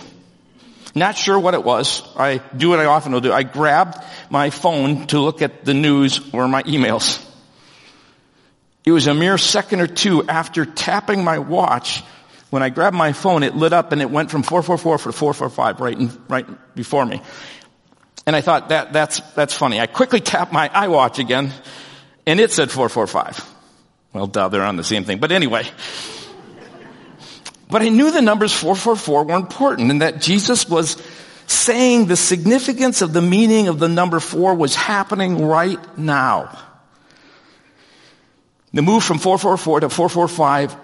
Not 0.95 1.17
sure 1.17 1.37
what 1.37 1.55
it 1.55 1.63
was. 1.65 2.03
I 2.15 2.37
do 2.55 2.69
what 2.69 2.79
I 2.79 2.85
often 2.85 3.11
will 3.11 3.19
do. 3.19 3.33
I 3.33 3.43
grabbed 3.43 4.01
my 4.29 4.49
phone 4.49 5.07
to 5.07 5.19
look 5.19 5.41
at 5.41 5.65
the 5.65 5.73
news 5.73 6.21
or 6.33 6.47
my 6.47 6.63
emails. 6.63 7.21
It 8.85 8.93
was 8.93 9.07
a 9.07 9.13
mere 9.13 9.37
second 9.37 9.81
or 9.81 9.87
two 9.87 10.23
after 10.23 10.63
tapping 10.63 11.25
my 11.25 11.39
watch. 11.39 12.01
When 12.49 12.63
I 12.63 12.69
grabbed 12.69 12.95
my 12.95 13.11
phone, 13.11 13.43
it 13.43 13.57
lit 13.57 13.73
up 13.73 13.91
and 13.91 14.01
it 14.01 14.09
went 14.09 14.31
from 14.31 14.43
444 14.43 14.99
to 14.99 15.11
445 15.11 15.81
right, 15.81 15.99
in, 15.99 16.25
right 16.29 16.75
before 16.75 17.05
me. 17.05 17.21
And 18.25 18.37
I 18.37 18.39
thought 18.39 18.69
that, 18.69 18.93
that's, 18.93 19.19
that's 19.35 19.53
funny. 19.53 19.81
I 19.81 19.87
quickly 19.87 20.21
tapped 20.21 20.53
my 20.53 20.69
iWatch 20.69 21.19
again 21.19 21.51
and 22.27 22.41
it 22.41 22.51
said 22.51 22.69
445. 22.69 23.55
Well, 24.11 24.27
duh, 24.27 24.49
they're 24.49 24.61
on 24.61 24.75
the 24.75 24.83
same 24.83 25.05
thing. 25.05 25.19
But 25.19 25.31
anyway. 25.31 25.63
But 27.69 27.81
I 27.81 27.89
knew 27.89 28.11
the 28.11 28.21
numbers 28.21 28.53
444 28.53 29.23
were 29.23 29.35
important 29.35 29.91
and 29.91 30.01
that 30.01 30.21
Jesus 30.21 30.69
was 30.69 31.01
saying 31.47 32.07
the 32.07 32.17
significance 32.17 33.01
of 33.01 33.13
the 33.13 33.21
meaning 33.21 33.69
of 33.69 33.79
the 33.79 33.87
number 33.87 34.19
four 34.19 34.53
was 34.53 34.75
happening 34.75 35.45
right 35.45 35.97
now. 35.97 36.57
The 38.73 38.81
move 38.81 39.03
from 39.03 39.19
444 39.19 39.81
to 39.81 39.89
445 39.89 40.75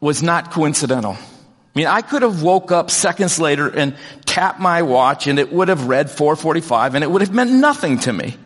was 0.00 0.22
not 0.22 0.50
coincidental. 0.50 1.12
I 1.12 1.78
mean, 1.78 1.86
I 1.86 2.00
could 2.00 2.22
have 2.22 2.42
woke 2.42 2.72
up 2.72 2.90
seconds 2.90 3.38
later 3.38 3.68
and 3.68 3.96
tapped 4.24 4.60
my 4.60 4.80
watch 4.80 5.26
and 5.26 5.38
it 5.38 5.52
would 5.52 5.68
have 5.68 5.86
read 5.86 6.10
445 6.10 6.94
and 6.94 7.04
it 7.04 7.10
would 7.10 7.20
have 7.20 7.34
meant 7.34 7.52
nothing 7.52 7.98
to 8.00 8.12
me. 8.12 8.36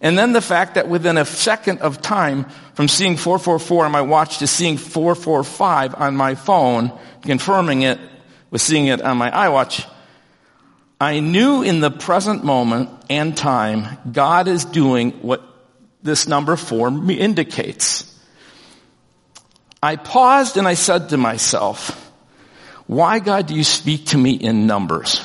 And 0.00 0.18
then 0.18 0.32
the 0.32 0.40
fact 0.40 0.74
that 0.74 0.88
within 0.88 1.16
a 1.16 1.24
second 1.24 1.80
of 1.80 2.02
time 2.02 2.44
from 2.74 2.88
seeing 2.88 3.16
444 3.16 3.86
on 3.86 3.92
my 3.92 4.02
watch 4.02 4.38
to 4.38 4.46
seeing 4.46 4.76
445 4.76 5.94
on 5.94 6.16
my 6.16 6.34
phone, 6.34 6.92
confirming 7.22 7.82
it 7.82 7.98
with 8.50 8.60
seeing 8.60 8.86
it 8.86 9.00
on 9.00 9.16
my 9.16 9.30
iWatch, 9.30 9.88
I 11.00 11.20
knew 11.20 11.62
in 11.62 11.80
the 11.80 11.90
present 11.90 12.44
moment 12.44 12.90
and 13.10 13.36
time, 13.36 13.98
God 14.10 14.48
is 14.48 14.64
doing 14.64 15.12
what 15.22 15.42
this 16.02 16.28
number 16.28 16.56
four 16.56 16.88
indicates. 17.10 18.10
I 19.82 19.96
paused 19.96 20.56
and 20.56 20.68
I 20.68 20.74
said 20.74 21.10
to 21.10 21.16
myself, 21.16 22.00
why 22.86 23.18
God 23.18 23.46
do 23.46 23.54
you 23.54 23.64
speak 23.64 24.06
to 24.06 24.18
me 24.18 24.32
in 24.32 24.66
numbers? 24.66 25.22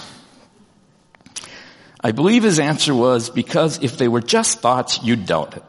I 2.02 2.12
believe 2.12 2.44
his 2.44 2.60
answer 2.60 2.94
was 2.94 3.30
because 3.30 3.84
if 3.84 3.98
they 3.98 4.08
were 4.08 4.22
just 4.22 4.60
thoughts, 4.60 5.04
you'd 5.04 5.26
doubt 5.26 5.58
it. 5.58 5.64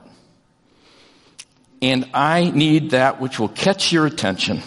And 1.82 2.10
I 2.14 2.50
need 2.50 2.90
that 2.90 3.20
which 3.20 3.40
will 3.40 3.48
catch 3.48 3.92
your 3.92 4.06
attention. 4.06 4.62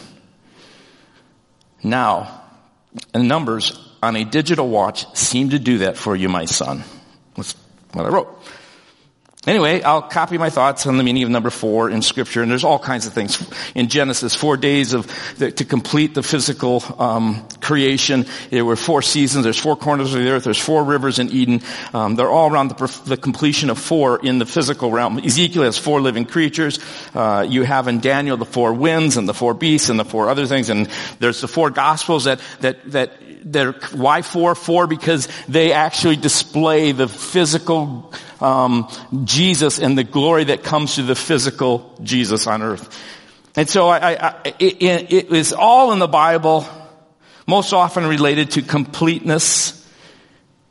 Now, 1.84 2.42
and 3.14 3.28
numbers 3.28 3.80
on 4.02 4.16
a 4.16 4.24
digital 4.26 4.68
watch 4.68 5.16
seem 5.16 5.52
to 5.52 5.60
do 5.60 5.80
that 5.80 5.98
for 5.98 6.16
you, 6.16 6.28
my 6.28 6.46
son. 6.46 6.84
That's 7.36 7.54
what 7.94 8.06
I 8.06 8.10
wrote. 8.10 8.44
Anyway, 9.46 9.82
I'll 9.82 10.02
copy 10.02 10.38
my 10.38 10.50
thoughts 10.50 10.88
on 10.88 10.96
the 10.96 11.04
meaning 11.04 11.24
of 11.24 11.30
number 11.30 11.50
four 11.50 11.90
in 11.90 12.02
scripture, 12.02 12.42
and 12.42 12.50
there's 12.50 12.64
all 12.64 12.80
kinds 12.80 13.08
of 13.08 13.14
things. 13.14 13.46
In 13.76 13.90
Genesis, 13.90 14.36
four 14.36 14.56
days 14.56 14.94
of, 14.94 15.12
the, 15.38 15.52
to 15.52 15.66
complete 15.66 16.14
the 16.14 16.24
physical, 16.24 16.82
um, 16.98 17.46
creation. 17.60 18.26
There 18.52 18.64
were 18.64 18.78
four 18.78 19.02
seasons, 19.02 19.44
there's 19.44 19.60
four 19.60 19.76
corners 19.76 20.14
of 20.14 20.22
the 20.22 20.30
earth, 20.30 20.46
there's 20.46 20.58
four 20.58 20.86
rivers 20.86 21.20
in 21.20 21.30
Eden. 21.30 21.62
Um, 21.94 22.16
they're 22.16 22.30
all 22.30 22.52
around 22.52 22.70
the, 22.70 23.02
the, 23.06 23.18
completion 23.18 23.70
of 23.70 23.78
four 23.80 24.20
in 24.24 24.40
the 24.40 24.46
physical 24.46 24.92
realm. 24.92 25.18
Ezekiel 25.20 25.64
has 25.64 25.78
four 25.78 26.00
living 26.00 26.26
creatures. 26.26 26.80
Uh, 27.14 27.46
you 27.48 27.64
have 27.64 27.90
in 27.90 28.00
Daniel 28.00 28.38
the 28.38 28.46
four 28.46 28.74
winds 28.74 29.18
and 29.18 29.28
the 29.28 29.34
four 29.34 29.54
beasts 29.54 29.90
and 29.90 30.00
the 30.00 30.06
four 30.06 30.30
other 30.30 30.46
things, 30.46 30.70
and 30.70 30.88
there's 31.20 31.42
the 31.42 31.48
four 31.50 31.70
gospels 31.70 32.26
that, 32.26 32.40
that, 32.62 32.92
that 32.92 33.12
they're, 33.44 33.74
why 33.94 34.22
four? 34.22 34.56
Four 34.56 34.88
because 34.88 35.28
they 35.48 35.74
actually 35.74 36.16
display 36.16 36.92
the 36.92 37.08
physical, 37.08 38.14
um, 38.44 38.90
Jesus 39.24 39.80
and 39.80 39.98
the 39.98 40.04
glory 40.04 40.46
that 40.46 40.64
comes 40.64 40.96
through 40.96 41.06
the 41.06 41.16
physical 41.16 41.98
Jesus 42.04 42.46
on 42.46 42.62
earth. 42.62 43.00
And 43.56 43.70
so 43.70 43.88
I, 43.88 44.14
I, 44.14 44.54
it, 44.60 45.14
it 45.14 45.32
is 45.32 45.54
all 45.54 45.94
in 45.94 46.00
the 46.00 46.08
Bible, 46.08 46.68
most 47.48 47.72
often 47.72 48.06
related 48.06 48.52
to 48.52 48.62
completeness, 48.62 49.80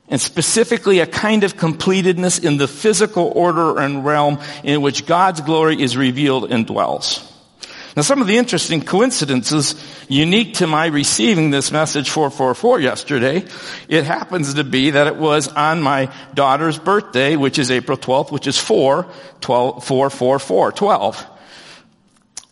and 0.09 0.21
specifically 0.21 0.99
a 0.99 1.07
kind 1.07 1.45
of 1.45 1.57
completedness 1.57 2.45
in 2.45 2.59
the 2.59 2.69
physical 2.69 3.33
order 3.35 3.79
and 3.79 4.05
realm 4.05 4.41
in 4.63 4.83
which 4.83 5.07
God's 5.07 5.41
glory 5.41 5.81
is 5.81 5.97
revealed 5.97 6.53
and 6.53 6.67
dwells. 6.67 7.32
Now 7.95 8.03
some 8.03 8.23
of 8.23 8.27
the 8.27 8.39
interesting 8.39 8.83
coincidences 8.83 9.75
unique 10.09 10.55
to 10.55 10.67
my 10.67 10.87
receiving 10.87 11.51
this 11.51 11.71
message 11.71 12.09
444 12.09 12.81
yesterday, 12.81 13.45
it 13.87 14.05
happens 14.05 14.55
to 14.55 14.65
be 14.65 14.91
that 14.91 15.07
it 15.07 15.17
was 15.17 15.49
on 15.49 15.83
my 15.83 16.11
daughter's 16.33 16.79
birthday, 16.79 17.37
which 17.37 17.59
is 17.59 17.71
April 17.71 17.99
12th, 17.99 18.33
which 18.33 18.47
is 18.47 18.59
4, 18.59 19.07
12, 19.43 19.85
4, 19.85 20.11
4, 20.11 20.39
4, 20.39 20.73
12. 20.73 21.27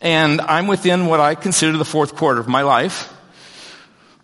And 0.03 0.41
I'm 0.43 0.67
within 0.67 1.07
what 1.07 1.21
I 1.21 1.35
consider 1.35 1.77
the 1.79 1.85
fourth 1.87 2.17
quarter 2.17 2.41
of 2.41 2.49
my 2.49 2.63
life. 2.63 3.13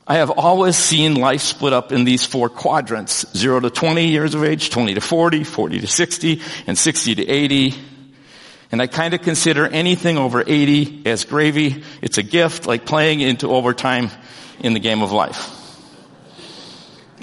I 0.06 0.16
have 0.16 0.30
always 0.30 0.76
seen 0.76 1.14
life 1.14 1.40
split 1.40 1.72
up 1.72 1.92
in 1.92 2.04
these 2.04 2.24
four 2.24 2.48
quadrants. 2.48 3.26
0 3.36 3.60
to 3.60 3.70
20 3.70 4.06
years 4.06 4.34
of 4.34 4.44
age, 4.44 4.70
20 4.70 4.94
to 4.94 5.00
40, 5.00 5.44
40 5.44 5.80
to 5.80 5.86
60, 5.86 6.42
and 6.66 6.78
60 6.78 7.14
to 7.16 7.26
80. 7.26 7.74
And 8.72 8.82
I 8.82 8.86
kind 8.88 9.14
of 9.14 9.22
consider 9.22 9.66
anything 9.66 10.18
over 10.18 10.42
80 10.44 11.02
as 11.06 11.24
gravy. 11.24 11.84
It's 12.02 12.18
a 12.18 12.22
gift, 12.22 12.66
like 12.66 12.84
playing 12.84 13.20
into 13.20 13.48
overtime 13.48 14.10
in 14.60 14.72
the 14.72 14.80
game 14.80 15.02
of 15.02 15.12
life. 15.12 15.52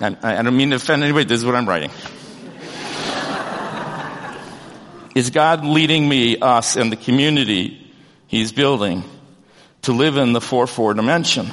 I, 0.02 0.16
I 0.22 0.42
don't 0.42 0.56
mean 0.56 0.70
to 0.72 0.78
offend 0.78 1.04
anybody. 1.04 1.26
This 1.26 1.40
is 1.40 1.46
what 1.46 1.56
I'm 1.56 1.68
writing. 1.68 1.92
is 5.16 5.30
God 5.30 5.66
leading 5.66 6.08
me, 6.08 6.38
us, 6.38 6.76
and 6.76 6.92
the 6.92 6.98
community 6.98 7.80
He's 8.28 8.52
building 8.52 9.04
to 9.84 9.92
live 9.92 10.18
in 10.18 10.34
the 10.34 10.40
4-4 10.40 10.96
dimension? 10.96 11.52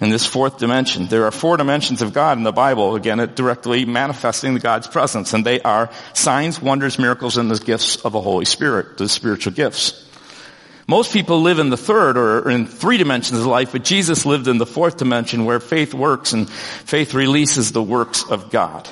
In 0.00 0.10
this 0.10 0.26
fourth 0.26 0.58
dimension. 0.58 1.06
There 1.06 1.24
are 1.24 1.30
four 1.30 1.56
dimensions 1.56 2.02
of 2.02 2.12
God 2.12 2.38
in 2.38 2.44
the 2.44 2.52
Bible, 2.52 2.94
again, 2.94 3.18
directly 3.34 3.84
manifesting 3.84 4.54
the 4.54 4.60
God's 4.60 4.86
presence, 4.86 5.34
and 5.34 5.44
they 5.44 5.60
are 5.60 5.90
signs, 6.12 6.60
wonders, 6.62 6.98
miracles, 6.98 7.36
and 7.36 7.50
the 7.50 7.58
gifts 7.58 7.96
of 7.96 8.12
the 8.12 8.20
Holy 8.20 8.44
Spirit, 8.44 8.98
the 8.98 9.08
spiritual 9.08 9.52
gifts. 9.52 10.04
Most 10.86 11.12
people 11.12 11.42
live 11.42 11.58
in 11.58 11.68
the 11.68 11.76
third 11.76 12.16
or 12.16 12.48
in 12.48 12.66
three 12.66 12.96
dimensions 12.96 13.38
of 13.38 13.44
life, 13.44 13.72
but 13.72 13.84
Jesus 13.84 14.24
lived 14.24 14.48
in 14.48 14.56
the 14.56 14.64
fourth 14.64 14.96
dimension 14.96 15.44
where 15.44 15.60
faith 15.60 15.92
works 15.92 16.32
and 16.32 16.48
faith 16.48 17.12
releases 17.12 17.72
the 17.72 17.82
works 17.82 18.24
of 18.24 18.50
God. 18.50 18.88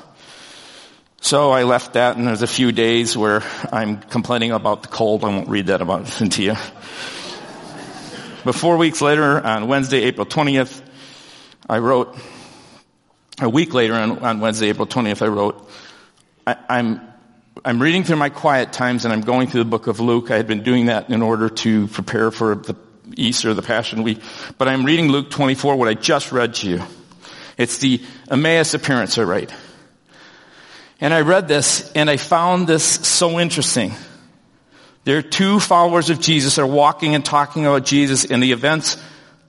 So 1.22 1.50
I 1.52 1.62
left 1.62 1.94
that 1.94 2.18
and 2.18 2.26
there's 2.26 2.42
a 2.42 2.46
few 2.46 2.70
days 2.70 3.16
where 3.16 3.42
I'm 3.72 3.96
complaining 3.96 4.52
about 4.52 4.82
the 4.82 4.88
cold. 4.88 5.25
I 5.25 5.28
won't 5.28 5.48
read 5.48 5.68
that 5.68 5.80
about 5.80 6.06
to 6.32 6.42
you. 6.42 6.54
But 8.44 8.54
four 8.54 8.76
weeks 8.76 9.00
later, 9.00 9.44
on 9.44 9.66
Wednesday, 9.66 10.02
April 10.02 10.26
20th, 10.26 10.86
I 11.68 11.78
wrote, 11.78 12.16
a 13.40 13.49
week 13.49 13.75
later 13.75 13.94
on, 13.94 14.20
on 14.20 14.40
Wednesday, 14.40 14.68
April 14.68 14.87
20th, 14.87 15.20
I 15.20 15.26
wrote, 15.26 15.68
I, 16.46 16.56
I'm, 16.68 17.00
I'm 17.64 17.82
reading 17.82 18.04
through 18.04 18.16
my 18.16 18.28
quiet 18.28 18.73
times 18.73 19.04
and 19.04 19.12
I'm 19.12 19.23
going 19.23 19.49
through 19.49 19.64
the 19.64 19.70
book 19.70 19.88
of 19.88 19.99
Luke. 19.99 20.30
I 20.30 20.37
had 20.37 20.46
been 20.46 20.62
doing 20.62 20.87
that 20.87 21.11
in 21.11 21.23
order 21.23 21.49
to 21.49 21.88
prepare 21.88 22.30
for 22.30 22.54
the 22.54 22.76
Easter, 23.16 23.52
the 23.52 23.62
Passion 23.62 24.04
Week. 24.04 24.20
But 24.58 24.68
I'm 24.68 24.85
reading 24.85 25.08
Luke 25.08 25.30
24, 25.30 25.76
what 25.76 25.88
I 25.88 25.94
just 25.94 26.30
read 26.30 26.54
to 26.54 26.68
you. 26.68 26.82
It's 27.58 27.78
the 27.78 28.00
Emmaus 28.30 28.75
appearance 28.75 29.18
I 29.18 29.25
write. 29.25 29.52
And 31.00 31.12
I 31.12 31.23
read 31.23 31.49
this 31.49 31.90
and 31.92 32.08
I 32.08 32.16
found 32.16 32.68
this 32.68 32.85
so 32.85 33.40
interesting. 33.40 33.92
There 35.02 35.18
are 35.18 35.23
two 35.23 35.58
followers 35.58 36.11
of 36.11 36.20
Jesus 36.20 36.58
are 36.58 36.66
walking 36.66 37.16
and 37.16 37.25
talking 37.25 37.66
about 37.66 37.85
Jesus 37.85 38.25
in 38.25 38.38
the 38.38 38.52
events 38.52 38.96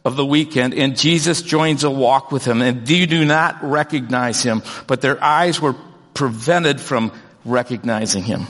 of 0.05 0.15
the 0.15 0.25
weekend 0.25 0.73
and 0.73 0.97
Jesus 0.97 1.41
joins 1.41 1.83
a 1.83 1.91
walk 1.91 2.31
with 2.31 2.45
him 2.45 2.61
and 2.61 2.85
they 2.85 3.05
do 3.05 3.25
not 3.25 3.63
recognize 3.63 4.41
him, 4.41 4.63
but 4.87 5.01
their 5.01 5.21
eyes 5.23 5.59
were 5.59 5.75
prevented 6.13 6.79
from 6.79 7.11
recognizing 7.45 8.23
him. 8.23 8.47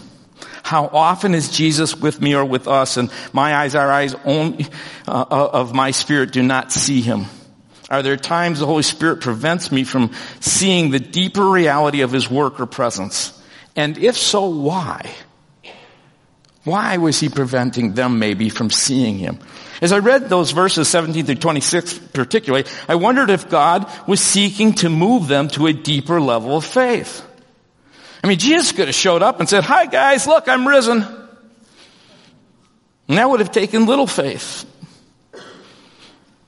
How 0.64 0.88
often 0.88 1.34
is 1.34 1.50
Jesus 1.50 1.96
with 1.96 2.22
me 2.22 2.36
or 2.36 2.44
with 2.44 2.68
us 2.68 2.98
and 2.98 3.10
my 3.32 3.56
eyes, 3.56 3.74
our 3.74 3.90
eyes 3.90 4.16
only 4.26 4.66
uh, 5.08 5.26
uh, 5.32 5.50
of 5.54 5.74
my 5.74 5.92
spirit 5.92 6.32
do 6.32 6.44
not 6.44 6.72
see 6.72 7.02
him? 7.02 7.26
Are 7.90 8.04
there 8.04 8.18
times 8.18 8.60
the 8.60 8.66
Holy 8.66 8.84
Spirit 8.84 9.22
prevents 9.22 9.72
me 9.72 9.86
from 9.86 10.12
seeing 10.42 10.92
the 10.92 11.00
deeper 11.00 11.50
reality 11.50 12.02
of 12.02 12.12
his 12.12 12.30
work 12.30 12.60
or 12.60 12.66
presence? 12.66 13.32
And 13.78 13.98
if 13.98 14.18
so, 14.18 14.48
why? 14.50 15.10
Why 16.66 16.98
was 16.98 17.18
he 17.18 17.30
preventing 17.30 17.94
them 17.94 18.20
maybe 18.20 18.50
from 18.50 18.70
seeing 18.70 19.18
him? 19.18 19.40
As 19.82 19.92
I 19.92 20.00
read 20.00 20.30
those 20.30 20.52
verses 20.52 20.88
17 20.88 21.26
through 21.26 21.36
26 21.36 22.00
particularly, 22.14 22.66
I 22.88 22.96
wondered 22.96 23.30
if 23.30 23.50
God 23.50 23.90
was 24.08 24.20
seeking 24.20 24.74
to 24.76 24.90
move 24.90 25.28
them 25.28 25.48
to 25.50 25.68
a 25.68 25.74
deeper 25.74 26.20
level 26.20 26.58
of 26.58 26.66
faith. 26.66 27.24
I 28.24 28.28
mean, 28.28 28.40
Jesus 28.40 28.72
could 28.72 28.88
have 28.88 28.96
showed 28.96 29.22
up 29.22 29.40
and 29.40 29.48
said, 29.48 29.64
hi 29.64 29.86
guys, 29.86 30.26
look, 30.26 30.48
I'm 30.48 30.68
risen. 30.68 31.06
And 33.08 33.18
that 33.18 33.30
would 33.30 33.40
have 33.40 33.52
taken 33.52 33.86
little 33.86 34.08
faith. 34.08 34.66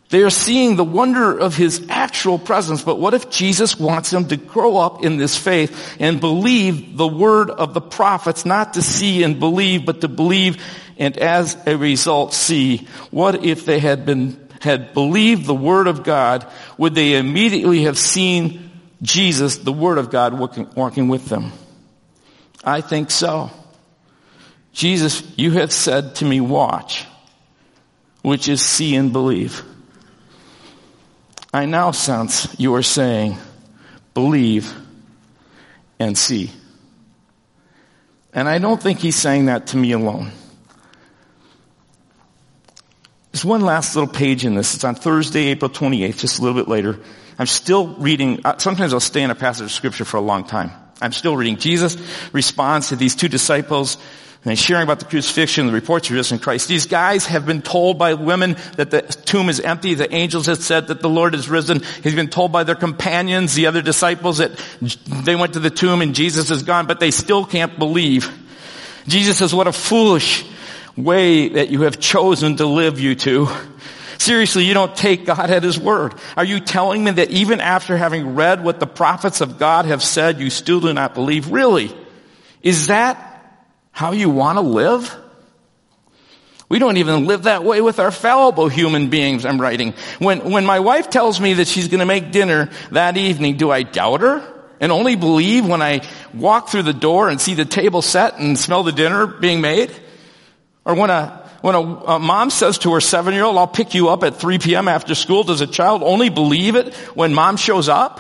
They 0.10 0.24
are 0.24 0.32
seeing 0.32 0.76
the 0.76 0.84
wonder 0.84 1.38
of 1.38 1.56
his 1.56 1.86
actual 1.88 2.40
presence, 2.40 2.82
but 2.82 3.00
what 3.00 3.14
if 3.14 3.30
Jesus 3.30 3.80
wants 3.80 4.10
them 4.10 4.28
to 4.30 4.38
grow 4.38 4.78
up 4.78 5.06
in 5.06 5.18
this 5.18 5.38
faith 5.38 5.98
and 6.00 6.20
believe 6.20 6.98
the 6.98 7.08
word 7.08 7.52
of 7.52 7.76
the 7.76 7.82
prophets, 7.82 8.44
not 8.44 8.74
to 8.74 8.82
see 8.82 9.22
and 9.22 9.40
believe, 9.40 9.86
but 9.86 10.02
to 10.02 10.08
believe 10.08 10.64
and 11.00 11.18
as 11.18 11.58
a 11.66 11.76
result 11.78 12.34
see? 12.34 12.88
What 13.10 13.44
if 13.44 13.66
they 13.66 13.80
had 13.80 14.06
been, 14.06 14.50
had 14.62 14.94
believed 14.94 15.46
the 15.46 15.56
word 15.56 15.88
of 15.88 16.04
God, 16.04 16.46
would 16.78 16.94
they 16.94 17.16
immediately 17.16 17.84
have 17.84 17.98
seen 17.98 18.70
Jesus, 19.02 19.58
the 19.58 19.72
word 19.72 19.98
of 19.98 20.12
God, 20.12 20.38
walking, 20.38 20.70
walking 20.76 21.08
with 21.08 21.26
them? 21.28 21.54
I 22.64 22.82
think 22.82 23.10
so. 23.10 23.50
Jesus, 24.74 25.24
you 25.38 25.52
have 25.52 25.72
said 25.72 26.16
to 26.16 26.26
me, 26.26 26.42
watch, 26.42 27.06
which 28.22 28.48
is 28.48 28.62
see 28.62 28.96
and 28.96 29.12
believe. 29.12 29.64
I 31.54 31.66
now 31.66 31.92
sense 31.92 32.54
you 32.60 32.76
are 32.76 32.84
saying, 32.84 33.38
believe 34.14 34.72
and 35.98 36.18
see. 36.18 36.52
And 38.34 38.48
I 38.48 38.60
don't 38.60 38.82
think 38.82 39.00
he's 39.00 39.16
saying 39.16 39.46
that 39.46 39.68
to 39.68 39.78
me 39.78 39.94
alone. 39.94 40.32
There's 43.32 43.46
one 43.46 43.62
last 43.62 43.96
little 43.96 44.12
page 44.12 44.44
in 44.44 44.56
this. 44.56 44.74
It's 44.74 44.84
on 44.84 44.96
Thursday, 44.96 45.48
April 45.48 45.70
28th, 45.70 46.20
just 46.20 46.40
a 46.40 46.42
little 46.42 46.60
bit 46.60 46.68
later. 46.68 47.00
I'm 47.38 47.46
still 47.46 47.88
reading, 47.88 48.42
uh, 48.44 48.58
sometimes 48.58 48.94
I'll 48.94 49.00
stay 49.00 49.22
in 49.22 49.30
a 49.30 49.36
passage 49.36 49.66
of 49.66 49.72
scripture 49.72 50.04
for 50.04 50.18
a 50.18 50.22
long 50.22 50.46
time. 50.46 50.72
I'm 51.00 51.14
still 51.14 51.38
reading. 51.38 51.58
Jesus 51.58 51.96
responds 52.34 52.90
to 52.90 52.96
these 52.96 53.16
two 53.16 53.30
disciples 53.30 53.98
and 54.46 54.58
sharing 54.58 54.84
about 54.84 55.00
the 55.00 55.06
crucifixion, 55.06 55.68
the 55.68 55.74
reports 55.74 56.10
of 56.10 56.16
risen 56.16 56.40
Christ. 56.40 56.68
These 56.68 56.88
guys 56.88 57.26
have 57.28 57.46
been 57.46 57.62
told 57.62 58.00
by 58.00 58.16
women 58.16 58.58
that 58.78 58.90
the 58.90 59.02
tomb 59.02 59.48
is 59.48 59.60
empty. 59.60 59.94
The 59.94 60.14
angels 60.14 60.48
have 60.48 60.58
said 60.58 60.88
that 60.88 61.02
the 61.02 61.10
Lord 61.10 61.36
is 61.36 61.50
risen. 61.50 61.82
He's 62.04 62.16
been 62.16 62.30
told 62.30 62.52
by 62.52 62.64
their 62.64 62.76
companions, 62.76 63.54
the 63.54 63.68
other 63.68 63.82
disciples, 63.82 64.40
that 64.40 64.52
they 65.08 65.36
went 65.36 65.54
to 65.54 65.60
the 65.60 65.70
tomb 65.70 66.02
and 66.02 66.16
Jesus 66.16 66.50
is 66.52 66.64
gone, 66.64 66.88
but 66.88 67.00
they 67.00 67.12
still 67.12 67.46
can't 67.46 67.78
believe. 67.78 68.36
Jesus 69.08 69.38
says, 69.38 69.54
what 69.54 69.68
a 69.68 69.74
foolish 69.74 70.46
way 70.98 71.50
that 71.50 71.70
you 71.70 71.82
have 71.82 72.00
chosen 72.00 72.58
to 72.58 72.66
live, 72.66 73.00
you 73.00 73.16
two. 73.16 73.48
Seriously, 74.18 74.66
you 74.66 74.74
don't 74.74 74.96
take 74.96 75.26
God 75.26 75.50
at 75.50 75.64
His 75.64 75.80
word. 75.80 76.14
Are 76.36 76.44
you 76.44 76.60
telling 76.60 77.06
me 77.06 77.12
that 77.12 77.32
even 77.32 77.62
after 77.62 77.96
having 77.96 78.36
read 78.36 78.64
what 78.64 78.80
the 78.80 78.88
prophets 78.88 79.40
of 79.40 79.58
God 79.58 79.86
have 79.86 80.04
said, 80.04 80.40
you 80.40 80.50
still 80.50 80.82
do 80.82 80.94
not 80.94 81.16
believe? 81.16 81.52
Really? 81.52 81.96
Is 82.62 82.88
that 82.88 83.26
how 83.92 84.12
you 84.12 84.30
want 84.30 84.58
to 84.58 84.62
live? 84.62 85.16
We 86.68 86.78
don't 86.78 86.98
even 86.98 87.26
live 87.26 87.44
that 87.44 87.64
way 87.64 87.82
with 87.82 88.00
our 88.00 88.12
fallible 88.12 88.68
human 88.68 89.10
beings, 89.10 89.46
I'm 89.46 89.60
writing. 89.60 89.94
When, 90.20 90.52
when 90.52 90.66
my 90.66 90.82
wife 90.82 91.10
tells 91.10 91.40
me 91.40 91.54
that 91.56 91.68
she's 91.68 91.88
going 91.88 92.00
to 92.00 92.06
make 92.06 92.32
dinner 92.32 92.70
that 92.92 93.18
evening, 93.18 93.58
do 93.58 93.72
I 93.72 93.84
doubt 93.84 94.22
her? 94.22 94.56
And 94.80 94.92
only 94.92 95.16
believe 95.16 95.66
when 95.66 95.82
I 95.82 96.02
walk 96.34 96.70
through 96.70 96.84
the 96.84 96.94
door 96.94 97.30
and 97.30 97.42
see 97.42 97.54
the 97.54 97.66
table 97.66 98.02
set 98.02 98.38
and 98.38 98.58
smell 98.58 98.84
the 98.84 98.92
dinner 98.92 99.28
being 99.28 99.62
made? 99.62 99.92
Or 100.90 100.96
when 100.96 101.12
a, 101.12 101.48
when 101.62 101.76
a, 101.76 101.80
a 101.82 102.20
mom 102.20 102.50
says 102.50 102.80
to 102.80 102.94
her 102.96 103.00
seven 103.00 103.36
year 103.36 103.44
old, 103.44 103.60
I'll 103.60 103.68
pick 103.68 103.94
you 103.94 104.10
up 104.10 104.24
at 104.24 104.38
3 104.38 104.58
p.m. 104.58 104.88
after 104.88 105.14
school, 105.14 105.44
does 105.44 105.62
a 105.62 105.68
child 105.68 106.02
only 106.02 106.30
believe 106.30 106.76
it 106.76 106.96
when 107.14 107.36
mom 107.36 107.58
shows 107.58 107.88
up? 107.88 108.20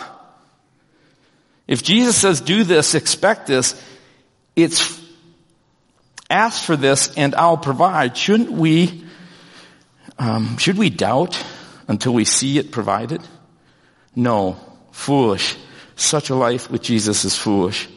If 1.65 1.81
Jesus 1.81 2.15
says 2.15 2.41
do 2.41 2.63
this, 2.63 2.93
expect 2.93 3.47
this, 3.47 3.73
it's 4.55 5.01
ask 6.29 6.63
for 6.63 6.75
this 6.75 7.11
and 7.17 7.33
I'll 7.33 7.57
provide. 7.57 8.15
Shouldn't 8.15 8.51
we, 8.51 9.03
um, 10.19 10.57
should 10.57 10.77
we 10.77 10.91
doubt 10.91 11.43
until 11.87 12.13
we 12.13 12.23
see 12.23 12.59
it 12.59 12.71
provided? 12.71 13.23
No, 14.15 14.57
foolish. 14.91 15.57
Such 15.95 16.29
a 16.29 16.35
life 16.35 16.69
with 16.69 16.83
Jesus 16.83 17.25
is 17.25 17.35
foolish. 17.35 17.89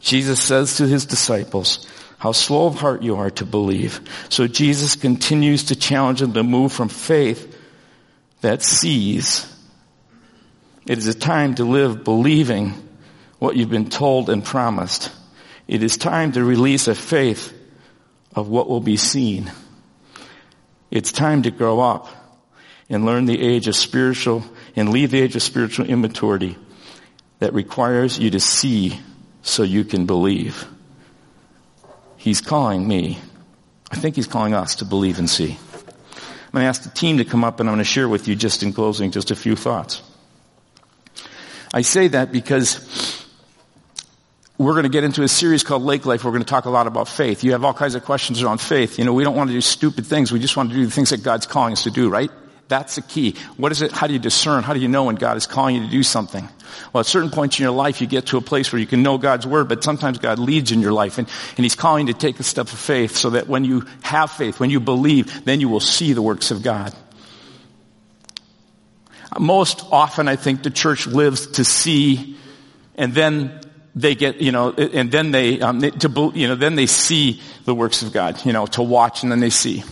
Jesus 0.00 0.40
says 0.40 0.78
to 0.78 0.86
his 0.86 1.04
disciples, 1.04 1.86
how 2.24 2.32
slow 2.32 2.68
of 2.68 2.76
heart 2.76 3.02
you 3.02 3.16
are 3.16 3.28
to 3.28 3.44
believe. 3.44 4.00
So 4.30 4.46
Jesus 4.46 4.96
continues 4.96 5.64
to 5.64 5.76
challenge 5.76 6.20
them 6.20 6.32
to 6.32 6.42
move 6.42 6.72
from 6.72 6.88
faith 6.88 7.54
that 8.40 8.62
sees. 8.62 9.44
It 10.86 10.96
is 10.96 11.06
a 11.06 11.12
time 11.12 11.54
to 11.56 11.64
live 11.64 12.02
believing 12.02 12.72
what 13.40 13.56
you've 13.56 13.68
been 13.68 13.90
told 13.90 14.30
and 14.30 14.42
promised. 14.42 15.12
It 15.68 15.82
is 15.82 15.98
time 15.98 16.32
to 16.32 16.42
release 16.42 16.88
a 16.88 16.94
faith 16.94 17.52
of 18.34 18.48
what 18.48 18.70
will 18.70 18.80
be 18.80 18.96
seen. 18.96 19.52
It's 20.90 21.12
time 21.12 21.42
to 21.42 21.50
grow 21.50 21.78
up 21.80 22.08
and 22.88 23.04
learn 23.04 23.26
the 23.26 23.38
age 23.38 23.68
of 23.68 23.76
spiritual 23.76 24.44
and 24.74 24.88
leave 24.88 25.10
the 25.10 25.20
age 25.20 25.36
of 25.36 25.42
spiritual 25.42 25.84
immaturity 25.84 26.56
that 27.40 27.52
requires 27.52 28.18
you 28.18 28.30
to 28.30 28.40
see 28.40 28.98
so 29.42 29.62
you 29.62 29.84
can 29.84 30.06
believe. 30.06 30.66
He's 32.24 32.40
calling 32.40 32.88
me. 32.88 33.18
I 33.90 33.96
think 33.96 34.16
he's 34.16 34.26
calling 34.26 34.54
us 34.54 34.76
to 34.76 34.86
believe 34.86 35.18
and 35.18 35.28
see. 35.28 35.50
I'm 35.50 36.52
going 36.52 36.62
to 36.62 36.68
ask 36.68 36.82
the 36.82 36.88
team 36.88 37.18
to 37.18 37.24
come 37.26 37.44
up 37.44 37.60
and 37.60 37.68
I'm 37.68 37.74
going 37.74 37.84
to 37.84 37.90
share 37.90 38.08
with 38.08 38.28
you 38.28 38.34
just 38.34 38.62
in 38.62 38.72
closing 38.72 39.10
just 39.10 39.30
a 39.30 39.36
few 39.36 39.54
thoughts. 39.54 40.00
I 41.74 41.82
say 41.82 42.08
that 42.08 42.32
because 42.32 43.26
we're 44.56 44.72
going 44.72 44.84
to 44.84 44.88
get 44.88 45.04
into 45.04 45.22
a 45.22 45.28
series 45.28 45.62
called 45.62 45.82
Lake 45.82 46.06
Life. 46.06 46.24
We're 46.24 46.30
going 46.30 46.42
to 46.42 46.48
talk 46.48 46.64
a 46.64 46.70
lot 46.70 46.86
about 46.86 47.08
faith. 47.08 47.44
You 47.44 47.52
have 47.52 47.62
all 47.62 47.74
kinds 47.74 47.94
of 47.94 48.06
questions 48.06 48.42
around 48.42 48.56
faith. 48.56 48.98
You 48.98 49.04
know, 49.04 49.12
we 49.12 49.22
don't 49.22 49.36
want 49.36 49.50
to 49.50 49.54
do 49.54 49.60
stupid 49.60 50.06
things. 50.06 50.32
We 50.32 50.38
just 50.38 50.56
want 50.56 50.70
to 50.70 50.76
do 50.76 50.86
the 50.86 50.90
things 50.90 51.10
that 51.10 51.22
God's 51.22 51.46
calling 51.46 51.74
us 51.74 51.82
to 51.82 51.90
do, 51.90 52.08
right? 52.08 52.30
That's 52.68 52.94
the 52.94 53.02
key. 53.02 53.36
What 53.56 53.72
is 53.72 53.82
it? 53.82 53.92
How 53.92 54.06
do 54.06 54.14
you 54.14 54.18
discern? 54.18 54.62
How 54.62 54.72
do 54.72 54.80
you 54.80 54.88
know 54.88 55.04
when 55.04 55.16
God 55.16 55.36
is 55.36 55.46
calling 55.46 55.76
you 55.76 55.82
to 55.82 55.90
do 55.90 56.02
something? 56.02 56.48
Well, 56.92 57.00
at 57.00 57.06
certain 57.06 57.30
points 57.30 57.58
in 57.58 57.62
your 57.62 57.72
life, 57.72 58.00
you 58.00 58.06
get 58.06 58.26
to 58.26 58.38
a 58.38 58.40
place 58.40 58.72
where 58.72 58.80
you 58.80 58.86
can 58.86 59.02
know 59.02 59.18
God's 59.18 59.46
word, 59.46 59.68
but 59.68 59.84
sometimes 59.84 60.18
God 60.18 60.38
leads 60.38 60.72
in 60.72 60.80
your 60.80 60.92
life 60.92 61.18
and, 61.18 61.28
and 61.56 61.64
He's 61.64 61.74
calling 61.74 62.06
you 62.06 62.14
to 62.14 62.18
take 62.18 62.40
a 62.40 62.42
step 62.42 62.72
of 62.72 62.78
faith 62.78 63.16
so 63.16 63.30
that 63.30 63.48
when 63.48 63.64
you 63.64 63.84
have 64.02 64.30
faith, 64.30 64.60
when 64.60 64.70
you 64.70 64.80
believe, 64.80 65.44
then 65.44 65.60
you 65.60 65.68
will 65.68 65.80
see 65.80 66.14
the 66.14 66.22
works 66.22 66.50
of 66.50 66.62
God. 66.62 66.94
Most 69.38 69.84
often, 69.90 70.28
I 70.28 70.36
think 70.36 70.62
the 70.62 70.70
church 70.70 71.06
lives 71.06 71.46
to 71.52 71.64
see 71.64 72.36
and 72.96 73.12
then 73.12 73.60
they 73.94 74.14
get, 74.14 74.40
you 74.40 74.52
know, 74.52 74.72
and 74.72 75.10
then 75.10 75.30
they, 75.30 75.60
um, 75.60 75.80
to, 75.80 76.32
you 76.34 76.48
know, 76.48 76.54
then 76.54 76.74
they 76.74 76.86
see 76.86 77.40
the 77.64 77.74
works 77.74 78.02
of 78.02 78.12
God, 78.12 78.44
you 78.44 78.52
know, 78.52 78.66
to 78.66 78.82
watch 78.82 79.22
and 79.22 79.30
then 79.30 79.40
they 79.40 79.50
see. 79.50 79.84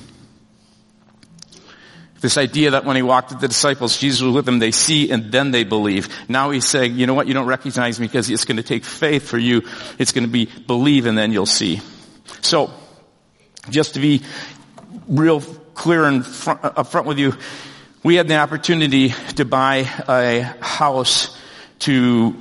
This 2.23 2.39
idea 2.39 2.71
that 2.71 2.85
when 2.85 2.95
he 2.95 3.03
walked 3.03 3.33
with 3.33 3.41
the 3.41 3.49
disciples, 3.49 3.99
Jesus 3.99 4.23
was 4.23 4.33
with 4.33 4.47
them, 4.47 4.61
they 4.61 4.71
see 4.71 5.11
and 5.11 5.33
then 5.33 5.51
they 5.51 5.65
believe. 5.65 6.09
Now 6.29 6.51
he's 6.51 6.65
saying, 6.65 6.95
you 6.95 7.07
know 7.07 7.15
what, 7.15 7.27
you 7.27 7.35
don't 7.35 7.47
recognize 7.47 7.99
me 7.99 8.07
because 8.07 8.31
it's 8.31 8.45
going 8.45 8.59
to 8.59 8.63
take 8.63 8.85
faith 8.85 9.29
for 9.29 9.39
you. 9.39 9.63
It's 9.99 10.13
going 10.13 10.25
to 10.25 10.31
be 10.31 10.47
believe 10.47 11.07
and 11.07 11.19
then 11.19 11.33
you'll 11.33 11.47
see. 11.47 11.81
So, 12.41 12.71
just 13.71 13.95
to 13.95 14.01
be 14.01 14.23
real 15.09 15.41
clear 15.41 16.05
and 16.05 16.23
uh, 16.23 16.27
front, 16.27 16.65
up 16.65 16.87
front 16.87 17.09
with 17.09 17.19
you, 17.19 17.35
we 18.05 18.15
had 18.15 18.29
the 18.29 18.37
opportunity 18.37 19.09
to 19.35 19.45
buy 19.45 19.89
a 20.09 20.43
house 20.61 21.37
to 21.83 22.33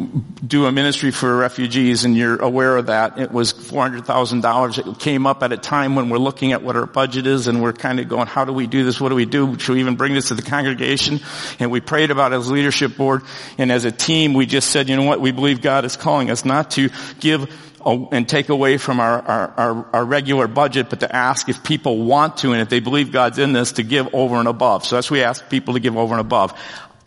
do 0.46 0.68
a 0.68 0.72
ministry 0.72 1.10
for 1.10 1.36
refugees 1.36 2.06
and 2.06 2.16
you're 2.16 2.38
aware 2.38 2.78
of 2.78 2.86
that. 2.88 3.18
It 3.18 3.32
was 3.32 3.54
$400,000. 3.54 4.92
It 4.92 5.00
came 5.00 5.26
up 5.26 5.42
at 5.42 5.52
a 5.52 5.58
time 5.58 5.96
when 5.96 6.10
we're 6.10 6.20
looking 6.20 6.52
at 6.52 6.62
what 6.62 6.76
our 6.76 6.86
budget 6.86 7.26
is 7.26 7.48
and 7.48 7.62
we're 7.62 7.74
kind 7.74 8.00
of 8.00 8.08
going, 8.08 8.28
how 8.28 8.46
do 8.46 8.54
we 8.54 8.68
do 8.68 8.84
this? 8.84 9.02
What 9.02 9.10
do 9.10 9.16
we 9.16 9.26
do? 9.26 9.58
Should 9.58 9.74
we 9.74 9.80
even 9.80 9.96
bring 9.96 10.14
this 10.14 10.28
to 10.28 10.36
the 10.36 10.44
congregation? 10.44 11.22
And 11.60 11.72
we 11.72 11.82
prayed 11.82 12.12
about 12.12 12.34
it 12.34 12.36
as 12.36 12.52
leadership 12.52 12.96
board 12.96 13.24
and 13.58 13.72
as 13.72 13.84
a 13.84 13.92
team 13.92 14.34
we 14.34 14.46
just 14.46 14.70
said, 14.70 14.90
you 14.90 14.96
know 14.96 15.06
what? 15.06 15.20
We 15.20 15.32
believe 15.32 15.62
God 15.62 15.86
is 15.86 15.96
calling 15.96 16.30
us 16.30 16.46
not 16.46 16.72
to 16.72 16.90
give 17.20 17.52
and 17.84 18.30
take 18.30 18.50
away 18.50 18.78
from 18.78 19.00
our, 19.00 19.22
our, 19.24 19.54
our, 19.58 19.86
our, 19.94 20.06
regular 20.06 20.48
budget, 20.48 20.92
but 20.92 21.00
to 21.00 21.16
ask 21.16 21.50
if 21.50 21.64
people 21.64 22.06
want 22.06 22.38
to 22.38 22.52
and 22.52 22.62
if 22.62 22.70
they 22.70 22.80
believe 22.80 23.12
God's 23.12 23.40
in 23.40 23.54
this 23.54 23.72
to 23.74 23.84
give 23.84 24.14
over 24.14 24.36
and 24.36 24.48
above. 24.48 24.86
So 24.86 24.98
that's 24.98 25.10
we 25.10 25.24
ask 25.24 25.50
people 25.50 25.74
to 25.74 25.80
give 25.80 25.98
over 25.98 26.14
and 26.14 26.22
above. 26.22 26.54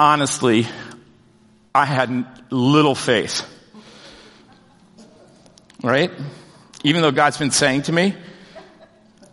Honestly, 0.00 0.66
I 1.74 1.84
had 1.84 2.26
little 2.50 2.94
faith. 2.94 3.44
Right? 5.82 6.10
Even 6.84 7.02
though 7.02 7.10
God's 7.10 7.36
been 7.36 7.50
saying 7.50 7.82
to 7.82 7.92
me, 7.92 8.14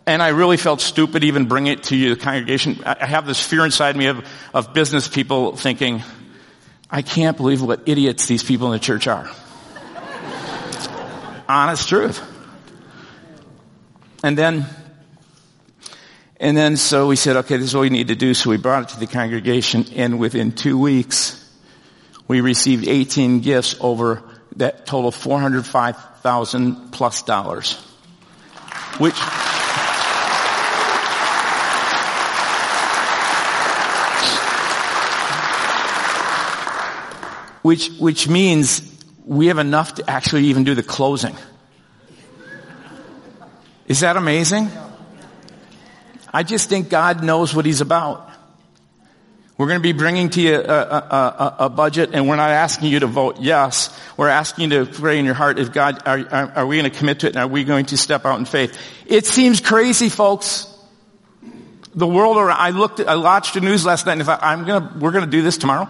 and 0.06 0.20
I 0.20 0.28
really 0.28 0.56
felt 0.56 0.80
stupid 0.80 1.22
even 1.22 1.46
bringing 1.46 1.72
it 1.72 1.84
to 1.84 1.96
you, 1.96 2.14
the 2.14 2.20
congregation. 2.20 2.82
I 2.84 3.06
have 3.06 3.26
this 3.26 3.40
fear 3.40 3.64
inside 3.64 3.96
me 3.96 4.06
of, 4.06 4.26
of 4.52 4.74
business 4.74 5.06
people 5.06 5.56
thinking, 5.56 6.02
I 6.90 7.02
can't 7.02 7.36
believe 7.36 7.62
what 7.62 7.82
idiots 7.86 8.26
these 8.26 8.42
people 8.42 8.66
in 8.66 8.72
the 8.72 8.80
church 8.80 9.06
are. 9.06 9.30
Honest 11.48 11.88
truth. 11.88 12.20
And 14.24 14.36
then, 14.36 14.66
and 16.38 16.56
then 16.56 16.76
so 16.76 17.06
we 17.06 17.16
said, 17.16 17.36
okay, 17.36 17.56
this 17.56 17.66
is 17.66 17.74
what 17.74 17.82
we 17.82 17.90
need 17.90 18.08
to 18.08 18.16
do. 18.16 18.34
So 18.34 18.50
we 18.50 18.56
brought 18.56 18.82
it 18.82 18.88
to 18.94 19.00
the 19.00 19.06
congregation 19.06 19.86
and 19.94 20.18
within 20.18 20.52
two 20.52 20.78
weeks, 20.78 21.41
we 22.32 22.40
received 22.40 22.88
18 22.88 23.40
gifts 23.40 23.76
over 23.78 24.22
that 24.56 24.86
total 24.86 25.10
405,000 25.12 26.90
plus 26.90 27.20
dollars, 27.24 27.74
which 28.96 29.18
which 37.60 37.90
which 38.00 38.28
means 38.30 38.80
we 39.26 39.48
have 39.48 39.58
enough 39.58 39.96
to 39.96 40.10
actually 40.10 40.44
even 40.44 40.64
do 40.64 40.74
the 40.74 40.82
closing. 40.82 41.36
Is 43.88 44.00
that 44.00 44.16
amazing? 44.16 44.70
I 46.32 46.44
just 46.44 46.70
think 46.70 46.88
God 46.88 47.22
knows 47.22 47.54
what 47.54 47.66
he's 47.66 47.82
about. 47.82 48.31
We're 49.62 49.68
going 49.68 49.78
to 49.78 49.82
be 49.84 49.92
bringing 49.92 50.28
to 50.30 50.40
you 50.40 50.56
a, 50.56 50.60
a, 50.60 51.56
a, 51.60 51.68
budget 51.68 52.10
and 52.14 52.28
we're 52.28 52.34
not 52.34 52.50
asking 52.50 52.90
you 52.90 52.98
to 52.98 53.06
vote 53.06 53.36
yes. 53.38 53.96
We're 54.16 54.26
asking 54.26 54.72
you 54.72 54.84
to 54.84 54.92
pray 54.92 55.20
in 55.20 55.24
your 55.24 55.34
heart 55.34 55.60
if 55.60 55.70
God, 55.70 56.02
are, 56.04 56.18
are, 56.56 56.66
we 56.66 56.78
going 56.78 56.90
to 56.90 56.98
commit 56.98 57.20
to 57.20 57.28
it 57.28 57.36
and 57.36 57.44
are 57.44 57.46
we 57.46 57.62
going 57.62 57.86
to 57.86 57.96
step 57.96 58.26
out 58.26 58.40
in 58.40 58.44
faith? 58.44 58.76
It 59.06 59.24
seems 59.24 59.60
crazy, 59.60 60.08
folks. 60.08 60.66
The 61.94 62.08
world 62.08 62.38
around, 62.38 62.58
I 62.58 62.70
looked, 62.70 62.98
I 62.98 63.14
watched 63.14 63.54
the 63.54 63.60
news 63.60 63.86
last 63.86 64.04
night 64.04 64.14
and 64.14 64.24
thought, 64.24 64.42
I'm 64.42 64.64
gonna, 64.64 64.96
we're 64.98 65.12
gonna 65.12 65.28
do 65.28 65.42
this 65.42 65.58
tomorrow. 65.58 65.88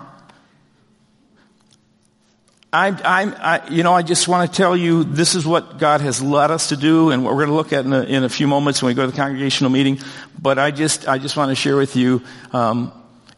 I'm, 2.74 2.98
I'm, 3.02 3.34
I, 3.38 3.68
you 3.70 3.84
know, 3.84 3.94
I 3.94 4.02
just 4.02 4.28
want 4.28 4.52
to 4.52 4.54
tell 4.54 4.76
you 4.76 5.02
this 5.02 5.34
is 5.34 5.46
what 5.46 5.78
God 5.78 6.02
has 6.02 6.20
led 6.22 6.50
us 6.50 6.68
to 6.68 6.76
do, 6.76 7.08
and 7.08 7.24
what 7.24 7.32
we're 7.32 7.46
going 7.46 7.50
to 7.50 7.56
look 7.56 7.72
at 7.72 7.86
in 7.86 7.92
a, 7.94 8.02
in 8.02 8.24
a 8.24 8.28
few 8.28 8.46
moments 8.46 8.82
when 8.82 8.88
we 8.88 8.94
go 8.94 9.06
to 9.06 9.10
the 9.10 9.16
congregational 9.16 9.70
meeting. 9.70 9.98
But 10.38 10.58
I 10.58 10.72
just, 10.72 11.08
I 11.08 11.16
just 11.16 11.38
want 11.38 11.50
to 11.50 11.54
share 11.54 11.76
with 11.76 11.96
you, 11.96 12.22
um, 12.52 12.92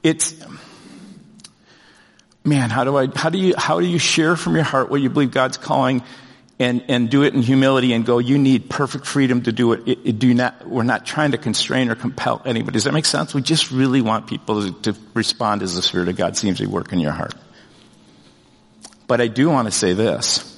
it's, 0.05 0.35
man, 2.45 2.71
how 2.71 2.85
do 2.85 2.97
I, 2.97 3.09
how 3.13 3.31
do 3.31 3.39
you, 3.39 3.55
how 3.59 3.81
do 3.81 3.87
you 3.87 3.99
share 3.99 4.37
from 4.37 4.55
your 4.55 4.65
heart 4.65 4.91
what 4.91 5.01
you 5.01 5.11
believe 5.11 5.33
God's 5.33 5.57
calling, 5.57 6.05
and 6.61 6.85
and 6.89 7.11
do 7.11 7.25
it 7.25 7.35
in 7.35 7.43
humility 7.43 7.93
and 7.93 8.07
go, 8.07 8.19
you 8.19 8.39
need 8.39 8.71
perfect 8.71 9.07
freedom 9.07 9.43
to 9.43 9.51
do 9.51 9.73
it. 9.73 9.89
it, 9.89 9.99
it 10.05 10.19
do 10.21 10.33
not, 10.33 10.69
we're 10.69 10.85
not 10.85 11.05
trying 11.05 11.33
to 11.33 11.39
constrain 11.39 11.91
or 11.91 11.97
compel 11.97 12.41
anybody. 12.45 12.75
Does 12.75 12.85
that 12.85 12.95
make 12.95 13.07
sense? 13.07 13.35
We 13.35 13.43
just 13.43 13.73
really 13.73 14.03
want 14.03 14.29
people 14.29 14.63
to, 14.63 14.93
to 14.93 15.01
respond 15.15 15.63
as 15.63 15.75
the 15.75 15.83
Spirit 15.83 16.09
of 16.09 16.17
God 16.17 16.37
seems 16.37 16.59
to 16.59 16.67
work 16.67 16.93
in 16.93 17.01
your 17.01 17.13
heart. 17.13 17.35
But 19.07 19.21
I 19.21 19.27
do 19.27 19.51
want 19.51 19.67
to 19.67 19.73
say 19.73 19.95
this. 19.95 20.51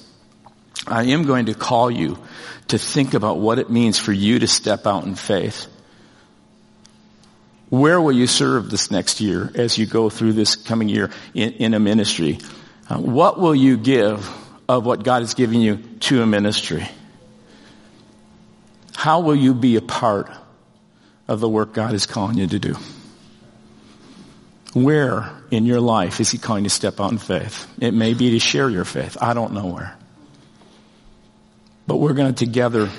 I 0.85 1.05
am 1.05 1.23
going 1.23 1.47
to 1.47 1.53
call 1.53 1.89
you 1.89 2.19
to 2.67 2.77
think 2.77 3.13
about 3.13 3.39
what 3.39 3.59
it 3.59 3.69
means 3.69 3.97
for 3.97 4.13
you 4.13 4.39
to 4.39 4.47
step 4.47 4.85
out 4.85 5.03
in 5.05 5.15
faith. 5.15 5.67
Where 7.69 7.99
will 7.99 8.13
you 8.13 8.27
serve 8.27 8.69
this 8.69 8.91
next 8.91 9.19
year 9.19 9.51
as 9.55 9.77
you 9.77 9.85
go 9.85 10.09
through 10.09 10.33
this 10.33 10.55
coming 10.55 10.87
year 10.87 11.09
in, 11.33 11.53
in 11.53 11.73
a 11.73 11.79
ministry? 11.79 12.39
Uh, 12.89 12.97
what 12.97 13.39
will 13.39 13.55
you 13.55 13.77
give 13.77 14.29
of 14.69 14.85
what 14.85 15.03
God 15.03 15.21
is 15.21 15.33
giving 15.33 15.61
you 15.61 15.77
to 16.01 16.21
a 16.21 16.25
ministry? 16.25 16.87
How 18.95 19.19
will 19.19 19.35
you 19.35 19.53
be 19.53 19.75
a 19.75 19.81
part 19.81 20.31
of 21.27 21.39
the 21.39 21.49
work 21.49 21.73
God 21.73 21.93
is 21.93 22.05
calling 22.05 22.37
you 22.37 22.47
to 22.47 22.59
do? 22.59 22.75
Where 24.73 25.29
in 25.51 25.65
your 25.65 25.81
life 25.81 26.19
is 26.19 26.31
He 26.31 26.37
calling 26.37 26.63
you 26.63 26.69
to 26.69 26.75
step 26.75 26.99
out 27.01 27.11
in 27.11 27.17
faith? 27.17 27.67
It 27.79 27.93
may 27.93 28.13
be 28.13 28.31
to 28.31 28.39
share 28.39 28.69
your 28.69 28.85
faith. 28.85 29.17
I 29.19 29.33
don't 29.33 29.53
know 29.53 29.67
where. 29.67 29.97
But 31.85 31.97
we're 31.97 32.13
going 32.13 32.33
to 32.33 32.45
together, 32.45 32.89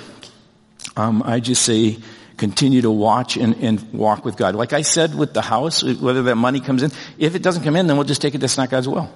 um, 0.95 1.21
I 1.23 1.39
just 1.39 1.63
say, 1.63 1.97
continue 2.39 2.81
to 2.81 2.89
watch 2.89 3.37
and, 3.37 3.55
and, 3.57 3.93
walk 3.93 4.23
with 4.25 4.37
God. 4.37 4.55
Like 4.55 4.73
I 4.73 4.81
said 4.81 5.13
with 5.13 5.33
the 5.33 5.41
house, 5.41 5.83
uh, 5.83 5.93
whether 5.99 6.23
that 6.23 6.35
money 6.35 6.61
comes 6.61 6.81
in, 6.81 6.91
if 7.17 7.35
it 7.35 7.43
doesn't 7.43 7.63
come 7.63 7.75
in, 7.75 7.85
then 7.87 7.97
we'll 7.97 8.07
just 8.07 8.21
take 8.21 8.33
it 8.33 8.39
that's 8.39 8.57
not 8.57 8.69
God's 8.69 8.87
will. 8.87 9.11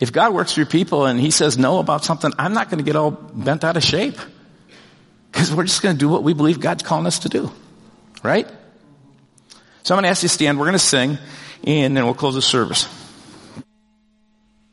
If 0.00 0.12
God 0.12 0.34
works 0.34 0.54
through 0.54 0.66
people 0.66 1.06
and 1.06 1.18
He 1.18 1.30
says 1.30 1.56
no 1.56 1.78
about 1.78 2.04
something, 2.04 2.32
I'm 2.38 2.52
not 2.52 2.68
going 2.68 2.78
to 2.78 2.84
get 2.84 2.96
all 2.96 3.12
bent 3.12 3.64
out 3.64 3.76
of 3.76 3.84
shape. 3.84 4.18
Because 5.30 5.54
we're 5.54 5.64
just 5.64 5.82
going 5.82 5.94
to 5.94 5.98
do 5.98 6.08
what 6.08 6.22
we 6.22 6.34
believe 6.34 6.58
God's 6.58 6.82
calling 6.82 7.06
us 7.06 7.20
to 7.20 7.28
do. 7.28 7.50
Right? 8.22 8.48
So 9.84 9.94
I'm 9.94 9.96
going 9.96 10.04
to 10.04 10.08
ask 10.08 10.22
you 10.22 10.28
to 10.28 10.34
stand. 10.34 10.58
We're 10.58 10.66
going 10.66 10.72
to 10.72 10.78
sing 10.78 11.18
and 11.64 11.96
then 11.96 12.04
we'll 12.04 12.14
close 12.14 12.34
the 12.34 12.42
service. 12.42 12.88